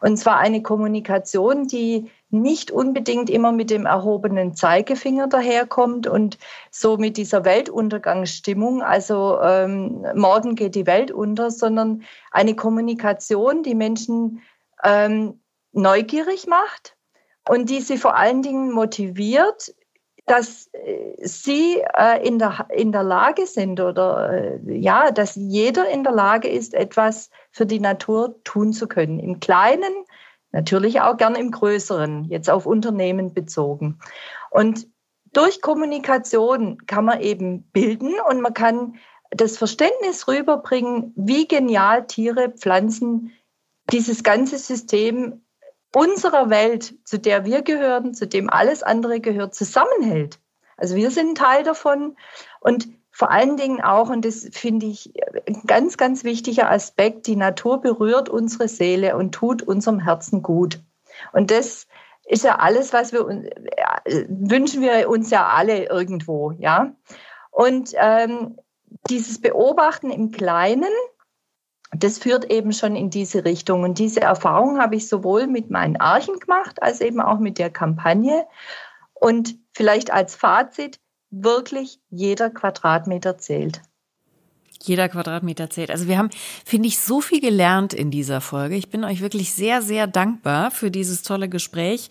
Und 0.00 0.16
zwar 0.16 0.38
eine 0.38 0.62
Kommunikation, 0.62 1.66
die 1.66 2.10
nicht 2.32 2.70
unbedingt 2.70 3.28
immer 3.28 3.52
mit 3.52 3.70
dem 3.70 3.84
erhobenen 3.84 4.54
Zeigefinger 4.56 5.28
daherkommt 5.28 6.06
und 6.06 6.38
so 6.70 6.96
mit 6.96 7.16
dieser 7.16 7.44
Weltuntergangsstimmung, 7.44 8.82
also 8.82 9.38
ähm, 9.42 10.06
morgen 10.14 10.54
geht 10.54 10.74
die 10.74 10.86
Welt 10.86 11.10
unter, 11.10 11.50
sondern 11.50 12.02
eine 12.30 12.56
Kommunikation, 12.56 13.62
die 13.62 13.74
Menschen 13.74 14.40
ähm, 14.82 15.40
neugierig 15.72 16.46
macht 16.46 16.96
und 17.48 17.68
die 17.68 17.80
sie 17.80 17.98
vor 17.98 18.16
allen 18.16 18.42
Dingen 18.42 18.72
motiviert, 18.72 19.74
dass 20.26 20.68
äh, 20.72 21.16
sie 21.20 21.82
äh, 21.96 22.26
in, 22.26 22.38
der, 22.38 22.66
in 22.70 22.92
der 22.92 23.02
Lage 23.02 23.46
sind 23.46 23.80
oder 23.80 24.30
äh, 24.32 24.78
ja, 24.78 25.10
dass 25.10 25.34
jeder 25.34 25.88
in 25.88 26.04
der 26.04 26.12
Lage 26.12 26.48
ist, 26.48 26.74
etwas 26.74 27.30
für 27.50 27.66
die 27.66 27.80
Natur 27.80 28.42
tun 28.44 28.72
zu 28.72 28.86
können. 28.86 29.18
Im 29.18 29.40
Kleinen, 29.40 29.92
natürlich 30.52 31.00
auch 31.00 31.16
gern 31.16 31.34
im 31.34 31.50
Größeren, 31.50 32.24
jetzt 32.24 32.50
auf 32.50 32.66
Unternehmen 32.66 33.34
bezogen. 33.34 33.98
Und 34.50 34.86
durch 35.32 35.62
Kommunikation 35.62 36.86
kann 36.86 37.06
man 37.06 37.20
eben 37.20 37.62
bilden 37.72 38.14
und 38.28 38.40
man 38.42 38.54
kann 38.54 38.96
das 39.30 39.56
Verständnis 39.56 40.28
rüberbringen, 40.28 41.12
wie 41.16 41.48
genial 41.48 42.06
Tiere, 42.06 42.50
Pflanzen 42.50 43.32
dieses 43.90 44.22
ganze 44.22 44.58
System 44.58 45.42
unserer 45.94 46.50
Welt, 46.50 46.94
zu 47.04 47.18
der 47.18 47.44
wir 47.44 47.62
gehören, 47.62 48.14
zu 48.14 48.26
dem 48.26 48.50
alles 48.50 48.82
andere 48.82 49.20
gehört, 49.20 49.54
zusammenhält. 49.54 50.38
Also 50.76 50.96
wir 50.96 51.10
sind 51.10 51.30
ein 51.30 51.34
Teil 51.34 51.64
davon 51.64 52.16
und 52.60 52.88
vor 53.12 53.30
allen 53.30 53.58
Dingen 53.58 53.82
auch, 53.82 54.08
und 54.08 54.24
das 54.24 54.48
finde 54.52 54.86
ich 54.86 55.12
ein 55.46 55.62
ganz, 55.66 55.98
ganz 55.98 56.24
wichtiger 56.24 56.70
Aspekt, 56.70 57.26
die 57.26 57.36
Natur 57.36 57.80
berührt 57.80 58.30
unsere 58.30 58.68
Seele 58.68 59.16
und 59.16 59.32
tut 59.32 59.62
unserem 59.62 60.00
Herzen 60.00 60.42
gut. 60.42 60.80
Und 61.32 61.50
das 61.50 61.86
ist 62.24 62.42
ja 62.42 62.56
alles, 62.56 62.94
was 62.94 63.12
wir 63.12 63.26
wünschen 63.26 64.80
wir 64.80 65.10
uns 65.10 65.30
ja 65.30 65.46
alle 65.46 65.90
irgendwo, 65.90 66.52
ja. 66.52 66.94
Und 67.50 67.92
ähm, 67.96 68.56
dieses 69.10 69.40
Beobachten 69.40 70.10
im 70.10 70.30
Kleinen, 70.30 70.90
das 71.94 72.16
führt 72.18 72.50
eben 72.50 72.72
schon 72.72 72.96
in 72.96 73.10
diese 73.10 73.44
Richtung. 73.44 73.82
Und 73.82 73.98
diese 73.98 74.20
Erfahrung 74.20 74.80
habe 74.80 74.96
ich 74.96 75.06
sowohl 75.06 75.46
mit 75.46 75.70
meinen 75.70 76.00
Archen 76.00 76.38
gemacht, 76.38 76.82
als 76.82 77.02
eben 77.02 77.20
auch 77.20 77.38
mit 77.38 77.58
der 77.58 77.68
Kampagne. 77.68 78.46
Und 79.12 79.56
vielleicht 79.74 80.10
als 80.10 80.34
Fazit, 80.34 80.98
wirklich 81.32 82.00
jeder 82.10 82.50
Quadratmeter 82.50 83.38
zählt. 83.38 83.82
Jeder 84.84 85.08
Quadratmeter 85.08 85.70
zählt. 85.70 85.90
Also 85.90 86.08
wir 86.08 86.18
haben, 86.18 86.30
finde 86.64 86.88
ich, 86.88 86.98
so 86.98 87.20
viel 87.20 87.40
gelernt 87.40 87.94
in 87.94 88.10
dieser 88.10 88.40
Folge. 88.40 88.76
Ich 88.76 88.90
bin 88.90 89.04
euch 89.04 89.20
wirklich 89.20 89.52
sehr, 89.52 89.82
sehr 89.82 90.06
dankbar 90.06 90.70
für 90.70 90.90
dieses 90.90 91.22
tolle 91.22 91.48
Gespräch. 91.48 92.08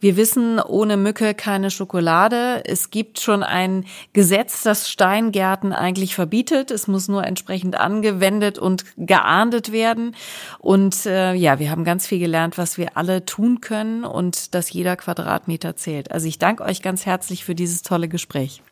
Wir 0.00 0.16
wissen, 0.16 0.60
ohne 0.60 0.96
Mücke 0.96 1.34
keine 1.34 1.70
Schokolade. 1.70 2.62
Es 2.66 2.90
gibt 2.90 3.20
schon 3.20 3.42
ein 3.42 3.84
Gesetz, 4.12 4.62
das 4.62 4.90
Steingärten 4.90 5.72
eigentlich 5.72 6.14
verbietet. 6.14 6.70
Es 6.70 6.86
muss 6.86 7.08
nur 7.08 7.24
entsprechend 7.24 7.76
angewendet 7.76 8.58
und 8.58 8.84
geahndet 8.96 9.72
werden. 9.72 10.14
Und 10.58 11.06
äh, 11.06 11.34
ja, 11.34 11.58
wir 11.58 11.70
haben 11.70 11.84
ganz 11.84 12.06
viel 12.06 12.18
gelernt, 12.18 12.58
was 12.58 12.78
wir 12.78 12.96
alle 12.96 13.24
tun 13.24 13.60
können 13.60 14.04
und 14.04 14.54
dass 14.54 14.72
jeder 14.72 14.96
Quadratmeter 14.96 15.76
zählt. 15.76 16.10
Also 16.12 16.26
ich 16.26 16.38
danke 16.38 16.64
euch 16.64 16.82
ganz 16.82 17.06
herzlich 17.06 17.44
für 17.44 17.54
dieses 17.54 17.82
tolle 17.82 18.08
Gespräch. 18.08 18.62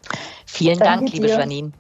Vielen 0.47 0.79
Dank, 0.79 1.11
liebe 1.13 1.29
Janine. 1.29 1.73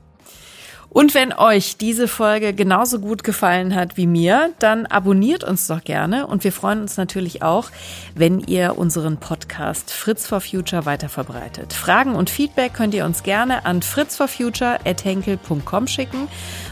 Und 0.94 1.12
wenn 1.12 1.32
euch 1.32 1.76
diese 1.76 2.06
Folge 2.06 2.54
genauso 2.54 3.00
gut 3.00 3.24
gefallen 3.24 3.74
hat 3.74 3.96
wie 3.96 4.06
mir, 4.06 4.52
dann 4.60 4.86
abonniert 4.86 5.42
uns 5.42 5.66
doch 5.66 5.82
gerne 5.82 6.28
und 6.28 6.44
wir 6.44 6.52
freuen 6.52 6.82
uns 6.82 6.96
natürlich 6.96 7.42
auch, 7.42 7.72
wenn 8.14 8.38
ihr 8.38 8.78
unseren 8.78 9.16
Podcast 9.16 9.90
Fritz 9.90 10.28
for 10.28 10.40
Future 10.40 10.86
weiter 10.86 11.08
verbreitet. 11.08 11.72
Fragen 11.72 12.14
und 12.14 12.30
Feedback 12.30 12.74
könnt 12.74 12.94
ihr 12.94 13.06
uns 13.06 13.24
gerne 13.24 13.66
an 13.66 13.82
fritzforfuture@henkel.com 13.82 15.88
schicken 15.88 16.28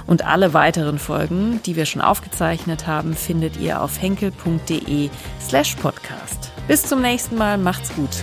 und 0.06 0.24
alle 0.24 0.54
weiteren 0.54 1.00
Folgen, 1.00 1.61
die 1.66 1.74
wir 1.74 1.87
schon 1.87 2.00
aufgezeichnet 2.00 2.87
haben, 2.87 3.14
findet 3.14 3.56
ihr 3.56 3.82
auf 3.82 4.00
henkel.de/podcast. 4.00 6.52
Bis 6.68 6.85
zum 6.85 7.02
nächsten 7.02 7.37
Mal, 7.37 7.58
macht's 7.58 7.92
gut. 7.96 8.22